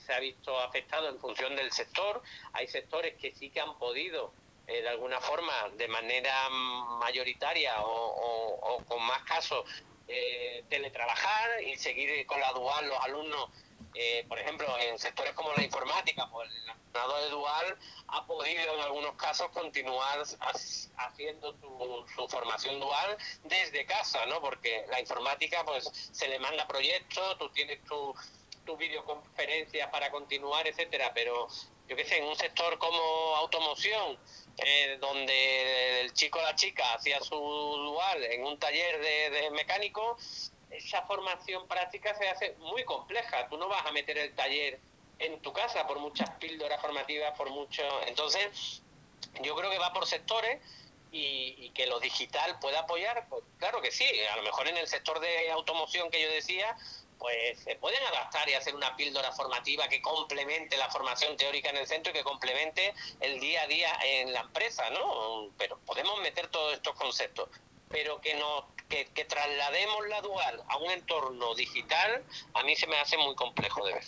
se 0.05 0.13
ha 0.13 0.19
visto 0.19 0.59
afectado 0.59 1.09
en 1.09 1.19
función 1.19 1.55
del 1.55 1.71
sector. 1.71 2.21
Hay 2.53 2.67
sectores 2.67 3.15
que 3.15 3.33
sí 3.33 3.49
que 3.49 3.61
han 3.61 3.77
podido 3.77 4.33
eh, 4.67 4.81
de 4.81 4.89
alguna 4.89 5.21
forma, 5.21 5.53
de 5.77 5.87
manera 5.87 6.49
mayoritaria 6.49 7.75
o, 7.81 8.81
con 8.87 9.03
más 9.03 9.21
casos, 9.23 9.63
eh, 10.07 10.63
teletrabajar 10.69 11.63
y 11.63 11.77
seguir 11.77 12.25
con 12.25 12.39
la 12.39 12.51
dual 12.51 12.87
los 12.87 12.99
alumnos. 13.01 13.49
Eh, 13.97 14.25
por 14.27 14.37
ejemplo, 14.37 14.67
en 14.77 14.99
sectores 14.99 15.33
como 15.33 15.53
la 15.53 15.63
informática, 15.63 16.29
pues 16.29 16.49
el 16.51 16.69
alumnado 16.69 17.23
de 17.23 17.29
dual 17.29 17.77
ha 18.07 18.25
podido 18.25 18.73
en 18.73 18.81
algunos 18.81 19.15
casos 19.15 19.47
continuar 19.51 20.21
haciendo 20.97 21.55
su, 21.57 22.27
formación 22.27 22.79
dual 22.81 23.17
desde 23.45 23.85
casa, 23.85 24.25
¿no? 24.25 24.41
Porque 24.41 24.85
la 24.89 24.99
informática, 24.99 25.63
pues 25.63 25.89
se 26.11 26.27
le 26.27 26.39
manda 26.39 26.67
proyectos, 26.67 27.37
tú 27.37 27.49
tienes 27.51 27.81
tu, 27.85 28.13
tu 28.65 28.75
videoconferencia 28.75 29.89
para 29.89 30.11
continuar, 30.11 30.67
etcétera, 30.67 31.13
pero 31.13 31.47
yo 31.87 31.95
qué 31.95 32.03
sé, 32.03 32.17
en 32.17 32.25
un 32.25 32.35
sector 32.35 32.77
como 32.77 33.35
automoción, 33.37 34.17
eh, 34.57 34.97
donde 35.01 36.01
el 36.01 36.13
chico 36.13 36.39
o 36.39 36.41
la 36.41 36.55
chica 36.55 36.93
hacía 36.93 37.19
su 37.19 37.35
dual 37.35 38.23
en 38.23 38.45
un 38.45 38.57
taller 38.57 39.01
de, 39.01 39.51
mecánico, 39.51 40.17
esa 40.69 41.01
formación 41.03 41.67
práctica 41.67 42.15
se 42.15 42.29
hace 42.29 42.55
muy 42.59 42.83
compleja. 42.85 43.47
Tú 43.49 43.57
no 43.57 43.67
vas 43.67 43.85
a 43.85 43.91
meter 43.91 44.17
el 44.17 44.33
taller 44.33 44.79
en 45.19 45.41
tu 45.41 45.51
casa 45.51 45.85
por 45.87 45.99
muchas 45.99 46.29
píldoras 46.31 46.81
formativas, 46.81 47.37
por 47.37 47.49
mucho. 47.49 47.83
Entonces, 48.07 48.81
yo 49.41 49.55
creo 49.55 49.69
que 49.69 49.77
va 49.77 49.93
por 49.93 50.05
sectores 50.05 50.61
y, 51.11 51.55
y, 51.57 51.69
que 51.71 51.87
lo 51.87 51.99
digital 51.99 52.59
pueda 52.59 52.81
apoyar. 52.81 53.27
Pues, 53.29 53.43
claro 53.57 53.81
que 53.81 53.91
sí, 53.91 54.05
a 54.31 54.35
lo 54.37 54.43
mejor 54.43 54.67
en 54.67 54.77
el 54.77 54.87
sector 54.87 55.19
de 55.19 55.51
automoción 55.51 56.09
que 56.09 56.21
yo 56.21 56.29
decía, 56.29 56.77
pues 57.19 57.59
se 57.59 57.75
pueden 57.75 58.03
adaptar 58.03 58.47
y 58.49 58.53
hacer 58.53 58.75
una 58.75 58.95
píldora 58.95 59.31
formativa 59.31 59.87
que 59.87 60.01
complemente 60.01 60.77
la 60.77 60.89
formación 60.89 61.35
teórica 61.37 61.69
en 61.69 61.77
el 61.77 61.87
centro 61.87 62.11
y 62.11 62.15
que 62.15 62.23
complemente 62.23 62.93
el 63.19 63.39
día 63.39 63.63
a 63.63 63.67
día 63.67 63.89
en 64.03 64.33
la 64.33 64.41
empresa, 64.41 64.89
¿no? 64.91 65.49
Pero 65.57 65.79
podemos 65.85 66.19
meter 66.21 66.47
todos 66.47 66.73
estos 66.73 66.95
conceptos, 66.95 67.49
pero 67.89 68.19
que 68.21 68.35
no 68.35 68.67
que, 68.89 69.25
traslademos 69.25 70.07
la 70.09 70.21
dual 70.21 70.63
a 70.67 70.77
un 70.77 70.91
entorno 70.91 71.55
digital, 71.55 72.23
a 72.53 72.63
mí 72.63 72.75
se 72.75 72.87
me 72.87 72.97
hace 72.97 73.17
muy 73.17 73.35
complejo 73.35 73.85
de 73.85 73.93
ver. 73.93 74.03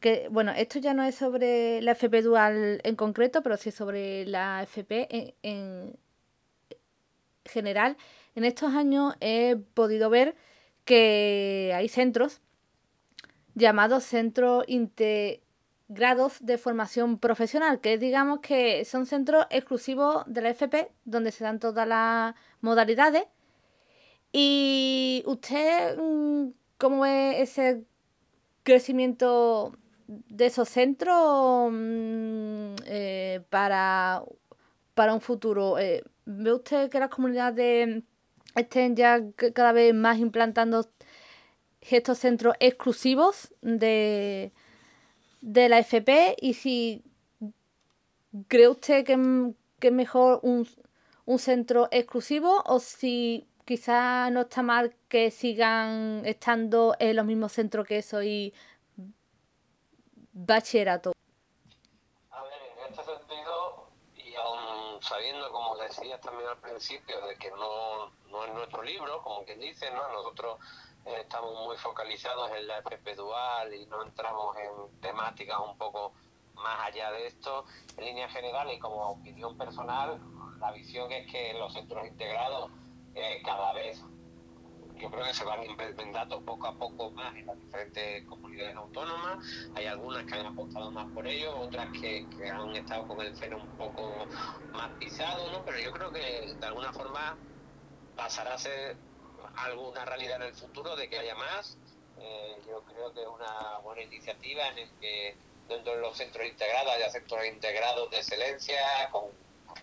Que, 0.00 0.28
bueno, 0.30 0.52
esto 0.52 0.78
ya 0.78 0.94
no 0.94 1.02
es 1.04 1.14
sobre 1.14 1.82
la 1.82 1.92
FP 1.92 2.22
dual 2.22 2.80
en 2.84 2.96
concreto, 2.96 3.42
pero 3.42 3.56
sí 3.56 3.70
sobre 3.70 4.24
la 4.26 4.62
FP 4.62 5.34
en 5.42 5.98
general. 7.44 7.96
en 8.34 8.44
estos 8.44 8.74
años 8.74 9.14
he 9.20 9.56
podido 9.74 10.08
ver 10.08 10.34
que 10.84 11.72
hay 11.74 11.88
centros 11.88 12.40
llamados 13.54 14.04
centros 14.04 14.64
integrados 14.68 16.38
de 16.40 16.58
formación 16.58 17.18
profesional, 17.18 17.80
que 17.80 17.98
digamos 17.98 18.40
que 18.40 18.84
son 18.84 19.06
centros 19.06 19.46
exclusivos 19.50 20.24
de 20.26 20.42
la 20.42 20.50
FP, 20.50 20.90
donde 21.04 21.32
se 21.32 21.44
dan 21.44 21.58
todas 21.58 21.86
las 21.86 22.34
modalidades. 22.60 23.24
¿Y 24.32 25.22
usted 25.26 25.96
mm, 25.98 26.50
cómo 26.78 27.02
ve 27.02 27.42
ese 27.42 27.84
crecimiento 28.62 29.76
de 30.06 30.46
esos 30.46 30.68
centros 30.68 31.70
mm, 31.72 32.74
eh, 32.86 33.42
para, 33.50 34.22
para 34.94 35.14
un 35.14 35.20
futuro? 35.20 35.78
Eh, 35.78 36.02
¿Ve 36.26 36.52
usted 36.52 36.90
que 36.90 37.00
las 37.00 37.10
comunidades 37.10 38.04
estén 38.54 38.96
ya 38.96 39.20
cada 39.54 39.72
vez 39.72 39.94
más 39.94 40.18
implantando 40.18 40.88
estos 41.80 42.18
centros 42.18 42.54
exclusivos 42.60 43.54
de, 43.62 44.52
de 45.40 45.68
la 45.68 45.78
FP 45.78 46.36
y 46.40 46.54
si 46.54 47.02
cree 48.48 48.68
usted 48.68 49.04
que, 49.04 49.12
es 49.80 49.92
mejor 49.92 50.40
un, 50.42 50.68
un, 51.24 51.38
centro 51.38 51.88
exclusivo 51.90 52.62
o 52.66 52.78
si 52.80 53.48
quizás 53.64 54.30
no 54.30 54.42
está 54.42 54.62
mal 54.62 54.94
que 55.08 55.30
sigan 55.30 56.22
estando 56.26 56.94
en 56.98 57.16
los 57.16 57.24
mismos 57.24 57.52
centros 57.52 57.86
que 57.86 57.98
eso 57.98 58.22
y 58.22 58.52
bachillerato. 60.32 61.12
A 62.30 62.42
ver, 62.42 62.52
en 62.78 62.92
este 62.92 63.04
sentido, 63.04 63.88
y 64.16 64.34
aún 64.34 65.02
sabiendo, 65.02 65.50
como 65.50 65.76
decías 65.76 66.20
también 66.20 66.48
al 66.48 66.58
principio, 66.58 67.26
de 67.26 67.36
que 67.36 67.50
no, 67.50 68.10
no 68.30 68.44
es 68.44 68.54
nuestro 68.54 68.82
libro, 68.82 69.22
como 69.22 69.44
quien 69.44 69.60
dice, 69.60 69.90
¿no? 69.90 70.08
Nosotros 70.12 70.58
estamos 71.04 71.52
muy 71.66 71.76
focalizados 71.76 72.50
en 72.52 72.66
la 72.66 72.78
FP 72.78 73.14
dual 73.14 73.74
y 73.74 73.86
no 73.86 74.02
entramos 74.02 74.56
en 74.58 75.00
temáticas 75.00 75.58
un 75.66 75.76
poco 75.76 76.12
más 76.54 76.86
allá 76.86 77.10
de 77.12 77.26
esto. 77.26 77.64
En 77.96 78.04
línea 78.04 78.28
general 78.28 78.70
y 78.72 78.78
como 78.78 79.10
opinión 79.10 79.56
personal, 79.56 80.20
la 80.60 80.72
visión 80.72 81.10
es 81.12 81.30
que 81.30 81.54
los 81.54 81.72
centros 81.72 82.06
integrados 82.06 82.70
eh, 83.14 83.42
cada 83.44 83.72
vez 83.72 84.02
yo 85.00 85.10
creo 85.10 85.24
que 85.24 85.32
se 85.32 85.44
van 85.44 85.64
implementando 85.64 86.42
poco 86.42 86.66
a 86.66 86.74
poco 86.74 87.10
más 87.12 87.34
en 87.34 87.46
las 87.46 87.58
diferentes 87.58 88.22
comunidades 88.26 88.76
autónomas. 88.76 89.38
Hay 89.74 89.86
algunas 89.86 90.24
que 90.26 90.34
han 90.34 90.46
apostado 90.46 90.90
más 90.90 91.06
por 91.12 91.26
ello, 91.26 91.58
otras 91.58 91.88
que, 91.92 92.26
que 92.36 92.50
han 92.50 92.76
estado 92.76 93.08
con 93.08 93.20
el 93.22 93.34
freno 93.34 93.62
un 93.62 93.76
poco 93.78 94.26
más 94.72 94.90
pisado, 94.98 95.50
¿no? 95.52 95.64
Pero 95.64 95.78
yo 95.78 95.90
creo 95.92 96.12
que 96.12 96.54
de 96.54 96.66
alguna 96.66 96.92
forma 96.92 97.38
pasará 98.20 98.52
a 98.52 98.58
ser 98.58 98.96
alguna 99.56 100.04
realidad 100.04 100.36
en 100.36 100.48
el 100.48 100.54
futuro 100.54 100.94
de 100.94 101.08
que 101.08 101.18
haya 101.18 101.34
más. 101.36 101.78
Eh, 102.20 102.56
yo 102.68 102.82
creo 102.82 103.14
que 103.14 103.22
es 103.22 103.26
una 103.26 103.78
buena 103.78 104.02
iniciativa 104.02 104.68
en 104.68 104.78
el 104.78 104.90
que 105.00 105.34
dentro 105.66 105.94
de 105.94 106.02
los 106.02 106.18
centros 106.18 106.46
integrados 106.46 106.92
haya 106.92 107.08
centros 107.08 107.46
integrados 107.46 108.10
de 108.10 108.18
excelencia, 108.18 109.08
con, 109.10 109.30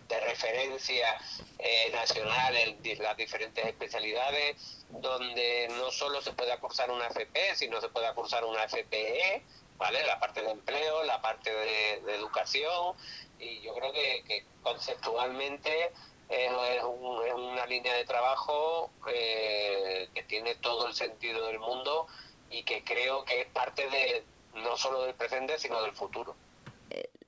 de 0.07 0.19
referencia 0.19 1.17
eh, 1.57 1.89
nacional 1.91 2.55
en 2.55 3.03
las 3.03 3.17
diferentes 3.17 3.65
especialidades, 3.65 4.85
donde 4.89 5.69
no 5.75 5.89
solo 5.89 6.21
se 6.21 6.31
pueda 6.33 6.59
cursar 6.59 6.91
una 6.91 7.07
FP, 7.07 7.55
sino 7.55 7.81
se 7.81 7.89
pueda 7.89 8.13
cursar 8.13 8.45
una 8.45 8.67
FPE, 8.69 9.41
¿vale? 9.77 10.05
La 10.05 10.19
parte 10.19 10.43
de 10.43 10.51
empleo, 10.51 11.03
la 11.05 11.19
parte 11.21 11.51
de, 11.51 12.13
educación, 12.13 12.95
y 13.39 13.61
yo 13.61 13.73
creo 13.73 13.91
que, 13.91 14.23
que 14.27 14.45
conceptualmente 14.61 15.91
es, 16.29 16.83
una 16.83 17.65
línea 17.65 17.93
de 17.95 18.05
trabajo 18.05 18.91
eh, 19.11 20.09
que 20.13 20.23
tiene 20.23 20.55
todo 20.55 20.87
el 20.87 20.93
sentido 20.93 21.47
del 21.47 21.59
mundo 21.59 22.07
y 22.49 22.63
que 22.63 22.83
creo 22.83 23.23
que 23.25 23.41
es 23.41 23.47
parte 23.47 23.89
de 23.89 24.23
no 24.61 24.75
solo 24.77 25.03
del 25.03 25.15
presente, 25.15 25.57
sino 25.57 25.81
del 25.81 25.93
futuro. 25.93 26.35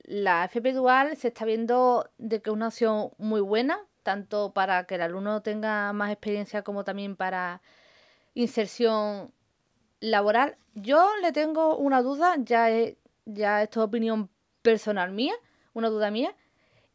La 0.04 0.44
FP 0.46 0.72
Dual 0.72 1.16
se 1.16 1.28
está 1.28 1.44
viendo 1.44 2.10
de 2.18 2.42
que 2.42 2.50
es 2.50 2.54
una 2.54 2.68
opción 2.68 3.12
muy 3.18 3.40
buena, 3.40 3.78
tanto 4.02 4.52
para 4.52 4.84
que 4.84 4.96
el 4.96 5.02
alumno 5.02 5.42
tenga 5.42 5.92
más 5.92 6.10
experiencia 6.10 6.62
como 6.62 6.82
también 6.82 7.14
para 7.14 7.62
inserción 8.34 9.32
laboral. 10.00 10.56
Yo 10.74 11.08
le 11.22 11.32
tengo 11.32 11.76
una 11.76 12.02
duda, 12.02 12.34
ya, 12.38 12.70
es, 12.70 12.96
ya 13.24 13.62
esto 13.62 13.80
es 13.80 13.86
opinión 13.86 14.30
personal 14.62 15.12
mía, 15.12 15.34
una 15.74 15.88
duda 15.88 16.10
mía. 16.10 16.34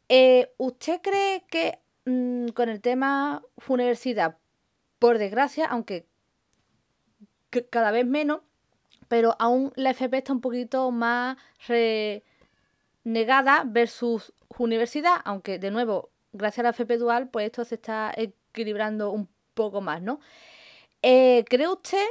Eh, 0.08 0.52
¿Usted 0.58 1.00
cree 1.00 1.44
que 1.48 1.78
Mm, 2.06 2.48
con 2.50 2.68
el 2.68 2.80
tema 2.80 3.42
universidad, 3.68 4.38
por 5.00 5.18
desgracia, 5.18 5.66
aunque 5.66 6.06
cada 7.70 7.90
vez 7.90 8.06
menos, 8.06 8.42
pero 9.08 9.34
aún 9.40 9.72
la 9.74 9.90
FP 9.90 10.18
está 10.18 10.32
un 10.32 10.40
poquito 10.40 10.92
más 10.92 11.36
renegada 11.66 13.64
versus 13.66 14.32
universidad, 14.56 15.16
aunque 15.24 15.58
de 15.58 15.72
nuevo, 15.72 16.10
gracias 16.32 16.60
a 16.60 16.62
la 16.64 16.70
FP 16.70 16.96
dual, 16.96 17.28
pues 17.28 17.46
esto 17.46 17.64
se 17.64 17.74
está 17.74 18.12
equilibrando 18.16 19.10
un 19.10 19.28
poco 19.54 19.80
más, 19.80 20.00
¿no? 20.00 20.20
Eh, 21.02 21.44
¿Cree 21.48 21.66
usted 21.66 22.06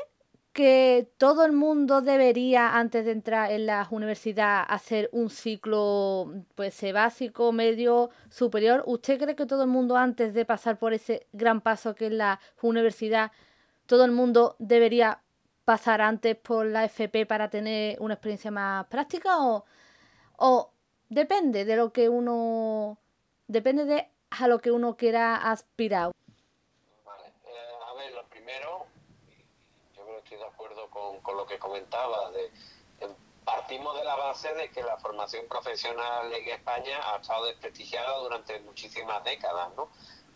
que 0.55 1.11
todo 1.17 1.43
el 1.43 1.51
mundo 1.51 2.01
debería, 2.01 2.77
antes 2.77 3.03
de 3.03 3.11
entrar 3.11 3.51
en 3.51 3.65
la 3.65 3.85
universidad, 3.91 4.63
hacer 4.69 5.09
un 5.11 5.29
ciclo 5.29 6.31
pues 6.55 6.81
básico, 6.93 7.51
medio, 7.51 8.09
superior. 8.29 8.81
¿Usted 8.85 9.19
cree 9.19 9.35
que 9.35 9.45
todo 9.45 9.63
el 9.63 9.69
mundo, 9.69 9.97
antes 9.97 10.33
de 10.33 10.45
pasar 10.45 10.79
por 10.79 10.93
ese 10.93 11.27
gran 11.33 11.59
paso 11.59 11.93
que 11.93 12.05
es 12.05 12.13
la 12.13 12.39
universidad, 12.61 13.33
todo 13.85 14.05
el 14.05 14.13
mundo 14.13 14.55
debería 14.59 15.19
pasar 15.65 15.99
antes 15.99 16.37
por 16.37 16.65
la 16.67 16.85
FP 16.85 17.25
para 17.25 17.49
tener 17.49 17.97
una 17.99 18.13
experiencia 18.13 18.49
más 18.49 18.85
práctica? 18.85 19.45
¿O, 19.45 19.65
o 20.37 20.71
depende 21.09 21.65
de 21.65 21.75
lo 21.75 21.91
que 21.91 22.07
uno. 22.07 22.97
depende 23.47 23.83
de 23.83 24.07
a 24.29 24.47
lo 24.47 24.59
que 24.59 24.71
uno 24.71 24.95
quiera 24.95 25.35
aspirar? 25.35 26.11
Con, 31.21 31.37
lo 31.37 31.45
que 31.45 31.59
comentaba, 31.59 32.31
de, 32.31 32.51
partimos 33.43 33.97
de 33.97 34.03
la 34.03 34.15
base 34.15 34.53
de 34.53 34.69
que 34.69 34.81
la 34.83 34.97
formación 34.97 35.47
profesional 35.47 36.33
en 36.33 36.49
España 36.49 36.99
ha 37.03 37.17
estado 37.17 37.45
desprestigiada 37.45 38.17
durante 38.17 38.59
muchísimas 38.61 39.23
décadas, 39.23 39.73
¿no? 39.75 39.89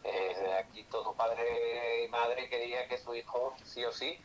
Eh, 0.04 0.64
aquí 0.64 0.84
todo 0.86 1.14
padre 1.14 2.06
y 2.06 2.08
madre 2.08 2.48
quería 2.48 2.88
que 2.88 2.98
su 2.98 3.14
hijo 3.14 3.54
sí 3.66 3.84
o 3.84 3.92
sí 3.92 4.18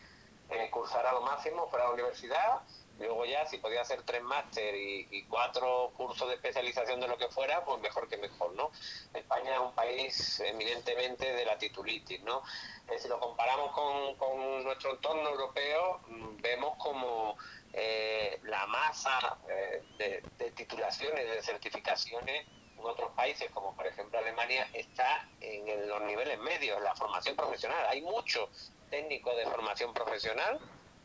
eh, 0.50 0.70
cursara 0.70 1.12
lo 1.12 1.22
máximo, 1.22 1.68
fuera 1.68 1.86
la 1.86 1.92
universidad, 1.92 2.60
luego 2.98 3.24
ya 3.24 3.46
si 3.46 3.58
podía 3.58 3.80
hacer 3.80 4.02
tres 4.02 4.22
máster 4.22 4.74
y, 4.74 5.24
cuatro 5.28 5.92
cursos 5.96 6.28
de 6.28 6.34
especialización 6.34 7.00
de 7.00 7.08
lo 7.08 7.16
que 7.16 7.28
fuera, 7.28 7.64
pues 7.64 7.80
mejor 7.80 8.08
que 8.08 8.16
mejor, 8.16 8.52
¿no? 8.54 8.70
España 9.12 9.54
es 9.54 9.60
un 9.60 9.72
país 9.72 10.40
eminentemente 10.40 11.32
de 11.32 11.44
la 11.44 11.58
titulitis, 11.58 12.20
¿no? 12.22 12.42
Eh, 12.88 12.98
si 12.98 13.08
lo 13.08 13.18
comparamos 13.18 13.72
con, 13.72 14.14
con, 14.16 14.64
nuestro 14.64 14.92
entorno 14.92 15.28
europeo, 15.30 16.00
mm, 16.06 16.36
vemos 16.40 16.76
como 16.78 17.36
eh, 17.72 18.38
la 18.44 18.66
masa 18.66 19.38
eh, 19.48 19.82
de, 19.98 20.22
de, 20.38 20.50
titulaciones, 20.52 21.28
de 21.28 21.42
certificaciones 21.42 22.46
en 22.78 22.84
otros 22.84 23.10
países, 23.12 23.50
como 23.50 23.74
por 23.74 23.86
ejemplo 23.86 24.18
Alemania, 24.18 24.68
está 24.72 25.28
en 25.40 25.88
los 25.88 26.02
niveles 26.02 26.38
medios, 26.38 26.80
la 26.82 26.94
formación 26.94 27.34
profesional. 27.34 27.86
Hay 27.88 28.02
muchos 28.02 28.72
técnicos 28.90 29.36
de 29.36 29.44
formación 29.44 29.92
profesional 29.92 30.60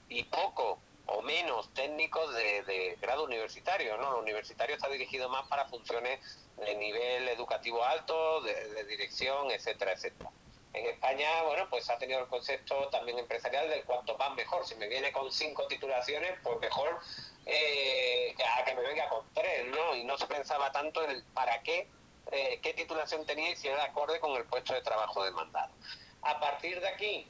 y 0.09 0.23
poco 0.25 0.79
o 1.11 1.21
menos 1.21 1.73
técnicos 1.73 2.33
de, 2.33 2.97
grado 3.01 3.23
universitario, 3.23 3.97
¿no? 3.97 4.11
Lo 4.11 4.19
universitario 4.19 4.75
está 4.75 4.89
dirigido 4.89 5.29
más 5.29 5.47
para 5.47 5.65
funciones 5.65 6.19
de 6.57 6.75
nivel 6.75 7.27
educativo 7.29 7.83
alto, 7.83 8.41
de, 8.41 8.83
dirección, 8.85 9.51
etcétera, 9.51 9.93
etcétera. 9.93 10.29
En 10.73 10.85
España, 10.85 11.41
bueno, 11.43 11.67
pues 11.69 11.89
ha 11.89 11.97
tenido 11.97 12.19
el 12.19 12.27
concepto 12.27 12.89
también 12.89 13.17
empresarial 13.17 13.67
del 13.69 13.83
cuanto 13.85 14.15
más 14.17 14.35
mejor. 14.35 14.65
Si 14.67 14.75
me 14.75 14.87
viene 14.87 15.11
con 15.11 15.31
cinco 15.31 15.65
titulaciones, 15.67 16.37
pues 16.43 16.59
mejor 16.59 16.99
eh, 17.45 18.35
que, 18.37 18.75
me 18.75 18.81
venga 18.81 19.09
con 19.09 19.25
tres, 19.33 19.65
¿no? 19.67 19.95
Y 19.95 20.03
no 20.03 20.15
se 20.17 20.27
pensaba 20.27 20.71
tanto 20.71 21.03
en 21.03 21.11
el 21.11 21.23
para 21.33 21.63
qué, 21.63 21.87
eh, 22.31 22.59
qué 22.61 22.73
titulación 22.75 23.25
tenía 23.25 23.49
y 23.49 23.55
si 23.55 23.67
era 23.67 23.83
acorde 23.83 24.19
con 24.19 24.35
el 24.37 24.45
puesto 24.45 24.73
de 24.73 24.81
trabajo 24.81 25.23
demandado. 25.23 25.73
A 26.21 26.39
partir 26.39 26.79
de 26.79 26.87
aquí, 26.87 27.27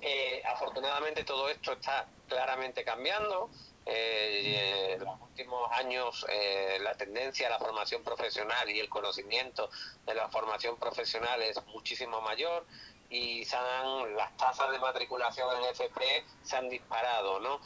eh, 0.00 0.42
afortunadamente 0.46 1.24
todo 1.24 1.50
esto 1.50 1.72
está 1.72 2.06
claramente 2.28 2.84
cambiando. 2.84 3.50
Eh, 3.86 4.94
en 4.94 5.04
los 5.04 5.20
últimos 5.20 5.70
años 5.72 6.24
eh, 6.30 6.78
la 6.80 6.94
tendencia 6.96 7.48
a 7.48 7.50
la 7.50 7.58
formación 7.58 8.02
profesional 8.02 8.70
y 8.70 8.80
el 8.80 8.88
conocimiento 8.88 9.68
de 10.06 10.14
la 10.14 10.30
formación 10.30 10.78
profesional 10.78 11.42
es 11.42 11.62
muchísimo 11.66 12.22
mayor 12.22 12.64
y 13.10 13.44
se 13.44 13.56
han, 13.56 14.16
las 14.16 14.34
tasas 14.38 14.70
de 14.70 14.78
matriculación 14.78 15.54
en 15.58 15.64
FP 15.70 16.24
se 16.42 16.56
han 16.56 16.70
disparado. 16.70 17.40
¿no? 17.40 17.60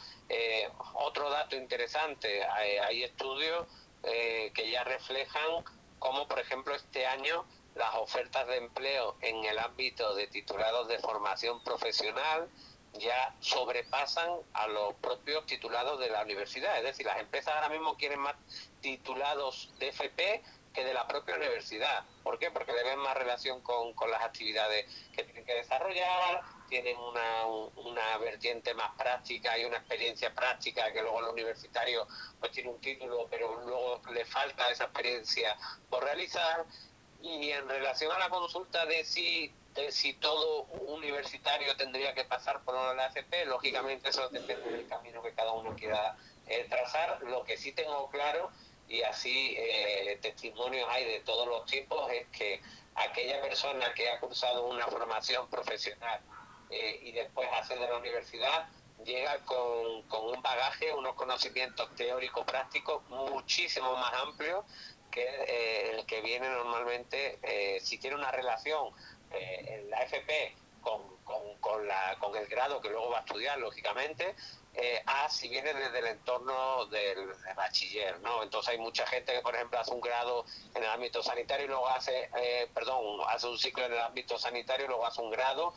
otro 0.95 1.31
dato 1.31 1.57
interesante, 1.57 2.45
hay 2.45 3.05
estudios 3.05 3.67
que 4.03 4.71
ya 4.71 4.85
reflejan 4.85 5.65
cómo, 5.99 6.29
por 6.29 6.39
ejemplo, 6.41 6.75
este 6.75 7.07
año 7.07 7.47
las 7.79 7.95
ofertas 7.95 8.47
de 8.49 8.57
empleo 8.57 9.17
en 9.21 9.45
el 9.45 9.59
ámbito 9.59 10.15
de 10.15 10.27
titulados 10.27 10.89
de 10.89 10.99
formación 10.99 11.63
profesional 11.63 12.49
ya 12.99 13.35
sobrepasan 13.41 14.31
a 14.53 14.67
los 14.67 14.95
propios 14.95 15.47
titulados 15.47 15.99
de 16.01 16.11
la 16.11 16.23
universidad. 16.23 16.77
Es 16.79 16.85
decir, 16.85 17.07
las 17.07 17.19
empresas 17.19 17.55
ahora 17.55 17.69
mismo 17.69 17.97
quieren 17.97 18.21
más 18.21 18.35
titulados 18.81 19.71
de 19.79 19.89
FP 19.89 20.43
que 20.73 20.85
de 20.85 20.95
la 20.95 21.07
propia 21.07 21.37
universidad. 21.37 22.05
¿Por 22.23 22.39
qué? 22.39 22.51
Porque 22.51 22.73
le 22.73 22.85
ven 22.85 22.99
más 22.99 23.17
relación 23.17 23.61
con, 23.63 23.95
con 23.95 24.11
las 24.11 24.23
actividades 24.23 24.87
que 25.15 25.25
tienen 25.25 25.45
que 25.45 25.55
desarrollar, 25.55 26.43
tienen 26.69 26.99
una, 26.99 27.47
una 27.47 28.19
vertiente 28.19 28.75
más 28.75 28.93
práctica 28.97 29.59
y 29.59 29.65
una 29.65 29.79
experiencia 29.79 30.35
práctica 30.35 30.93
que 30.93 31.03
luego 31.03 31.21
el 31.21 31.27
universitario 31.27 32.07
pues 32.39 32.53
tiene 32.53 32.71
un 32.71 32.81
título, 32.81 33.27
pero 33.31 33.61
luego 33.65 34.01
le 34.13 34.25
falta 34.25 34.71
esa 34.71 34.85
experiencia 34.85 35.57
por 35.89 36.05
realizar. 36.05 36.67
Y 37.21 37.51
en 37.51 37.69
relación 37.69 38.13
a 38.13 38.19
la 38.19 38.29
consulta 38.29 38.87
de 38.87 39.05
si, 39.05 39.53
de 39.75 39.93
si 39.93 40.15
todo 40.15 40.63
universitario 40.63 41.77
tendría 41.77 42.15
que 42.15 42.25
pasar 42.25 42.63
por 42.63 42.75
una 42.75 43.05
AFP, 43.05 43.47
lógicamente 43.47 44.09
eso 44.09 44.29
depende 44.29 44.71
del 44.71 44.89
camino 44.89 45.23
que 45.23 45.33
cada 45.33 45.53
uno 45.53 45.75
quiera 45.77 46.17
eh, 46.47 46.67
trazar. 46.69 47.21
Lo 47.23 47.45
que 47.45 47.57
sí 47.57 47.73
tengo 47.73 48.09
claro, 48.11 48.51
y 48.89 49.03
así 49.03 49.55
eh, 49.59 50.19
testimonios 50.23 50.89
hay 50.91 51.05
de 51.05 51.21
todos 51.21 51.47
los 51.47 51.67
tipos, 51.67 52.11
es 52.11 52.27
que 52.29 52.61
aquella 52.95 53.41
persona 53.41 53.93
que 53.95 54.11
ha 54.11 54.19
cursado 54.19 54.67
una 54.67 54.87
formación 54.87 55.49
profesional 55.49 56.21
eh, 56.71 57.01
y 57.03 57.13
después 57.13 57.49
accede 57.53 57.85
a 57.87 57.91
la 57.91 57.99
universidad, 57.99 58.69
llega 59.05 59.39
con, 59.45 60.03
con 60.09 60.27
un 60.27 60.43
bagaje, 60.43 60.93
unos 60.93 61.15
conocimientos 61.15 61.95
teóricos 61.95 62.45
prácticos 62.45 63.09
muchísimo 63.11 63.95
más 63.95 64.13
amplios 64.15 64.65
que 65.11 65.93
el 65.93 66.05
que 66.05 66.21
viene 66.21 66.49
normalmente, 66.51 67.81
si 67.81 67.97
tiene 67.97 68.17
una 68.17 68.31
relación 68.31 68.93
eh, 69.33 69.65
en 69.67 69.91
la 69.91 69.99
FP 70.03 70.55
con, 70.81 71.03
con, 71.61 71.87
la, 71.87 72.17
con 72.19 72.35
el 72.37 72.47
grado 72.47 72.81
que 72.81 72.89
luego 72.89 73.11
va 73.11 73.19
a 73.19 73.21
estudiar, 73.21 73.59
lógicamente, 73.59 74.35
a 75.07 75.29
si 75.29 75.49
viene 75.49 75.75
desde 75.75 75.99
el 75.99 76.07
entorno 76.07 76.87
del 76.87 77.35
bachiller, 77.57 78.21
¿no? 78.21 78.45
Entonces 78.45 78.73
hay 78.73 78.79
mucha 78.79 79.05
gente 79.09 79.33
que, 79.33 79.41
por 79.41 79.55
ejemplo, 79.55 79.79
hace 79.79 79.93
un 79.93 80.01
grado 80.01 80.45
en 80.75 80.85
el 80.85 80.89
ámbito 80.89 81.21
sanitario 81.21 81.67
y 81.67 81.69
luego 81.69 81.89
hace, 81.89 82.31
perdón, 82.73 83.21
hace 83.27 83.49
un 83.49 83.59
ciclo 83.59 83.85
en 83.87 83.93
el 83.95 83.99
ámbito 83.99 84.39
sanitario 84.39 84.87
y 84.87 84.89
luego 84.89 85.05
hace 85.05 85.21
un 85.21 85.31
grado 85.31 85.75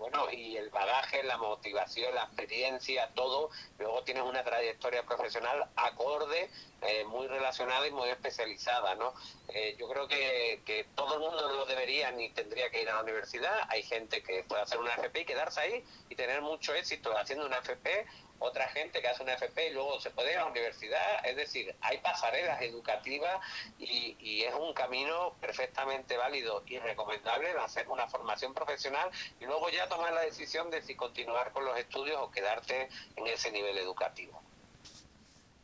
bueno, 0.00 0.30
y 0.32 0.56
el 0.56 0.70
bagaje, 0.70 1.22
la 1.22 1.36
motivación, 1.36 2.14
la 2.14 2.24
experiencia, 2.24 3.10
todo, 3.14 3.50
luego 3.78 4.02
tienes 4.02 4.22
una 4.22 4.42
trayectoria 4.42 5.02
profesional 5.02 5.68
acorde, 5.76 6.50
eh, 6.80 7.04
muy 7.04 7.26
relacionada 7.26 7.86
y 7.86 7.90
muy 7.90 8.08
especializada, 8.08 8.94
¿no? 8.94 9.12
Eh, 9.48 9.76
yo 9.78 9.86
creo 9.90 10.08
que, 10.08 10.62
que, 10.64 10.86
todo 10.94 11.14
el 11.14 11.20
mundo 11.20 11.52
no 11.54 11.66
debería 11.66 12.10
ni 12.12 12.30
tendría 12.30 12.70
que 12.70 12.80
ir 12.80 12.88
a 12.88 12.94
la 12.94 13.02
universidad, 13.02 13.54
hay 13.68 13.82
gente 13.82 14.22
que 14.22 14.42
puede 14.44 14.62
hacer 14.62 14.78
una 14.78 14.94
FP 14.94 15.20
y 15.20 15.24
quedarse 15.26 15.60
ahí 15.60 15.84
y 16.08 16.14
tener 16.14 16.40
mucho 16.40 16.74
éxito 16.74 17.14
haciendo 17.18 17.44
una 17.44 17.58
FP 17.58 18.06
otra 18.40 18.68
gente 18.68 19.00
que 19.00 19.08
hace 19.08 19.22
una 19.22 19.34
FP 19.34 19.68
y 19.68 19.72
luego 19.72 20.00
se 20.00 20.10
puede 20.10 20.32
ir 20.32 20.38
a 20.38 20.44
la 20.44 20.50
universidad. 20.50 21.24
Es 21.24 21.36
decir, 21.36 21.74
hay 21.80 21.98
pasarelas 21.98 22.60
educativas 22.62 23.38
y, 23.78 24.40
es 24.40 24.54
un 24.54 24.72
camino 24.72 25.34
perfectamente 25.40 26.16
válido 26.16 26.62
y 26.66 26.78
recomendable 26.78 27.50
hacer 27.62 27.86
una 27.88 28.08
formación 28.08 28.54
profesional 28.54 29.10
y 29.38 29.44
luego 29.44 29.68
ya 29.68 29.86
tomar 29.88 30.12
la 30.12 30.22
decisión 30.22 30.70
de 30.70 30.82
si 30.82 30.94
continuar 30.94 31.52
con 31.52 31.64
los 31.64 31.78
estudios 31.78 32.16
o 32.20 32.30
quedarte 32.30 32.88
en 33.16 33.26
ese 33.26 33.52
nivel 33.52 33.76
educativo. 33.78 34.40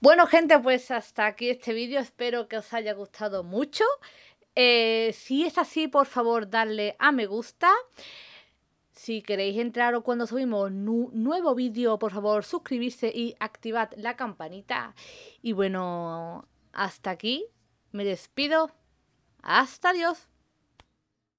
Bueno, 0.00 0.26
gente, 0.26 0.58
pues 0.58 0.90
hasta 0.90 1.26
aquí 1.26 1.48
este 1.48 1.72
vídeo. 1.72 2.00
Espero 2.00 2.48
que 2.48 2.58
os 2.58 2.72
haya 2.74 2.92
gustado 2.92 3.42
mucho. 3.42 3.84
Eh, 4.54 5.14
si 5.18 5.46
es 5.46 5.56
así, 5.58 5.88
por 5.88 6.06
favor, 6.06 6.48
darle 6.48 6.96
a 6.98 7.12
me 7.12 7.26
gusta. 7.26 7.72
Si 8.96 9.20
queréis 9.20 9.58
entrar 9.58 9.94
o 9.94 10.02
cuando 10.02 10.26
subimos 10.26 10.72
nuevo 10.72 11.54
vídeo, 11.54 11.98
por 11.98 12.12
favor, 12.12 12.44
suscribirse 12.44 13.12
y 13.14 13.36
activad 13.38 13.90
la 13.96 14.16
campanita. 14.16 14.94
Y 15.42 15.52
bueno, 15.52 16.48
hasta 16.72 17.10
aquí 17.10 17.44
me 17.92 18.04
despido. 18.04 18.70
Hasta 19.42 19.92
Dios. 19.92 20.28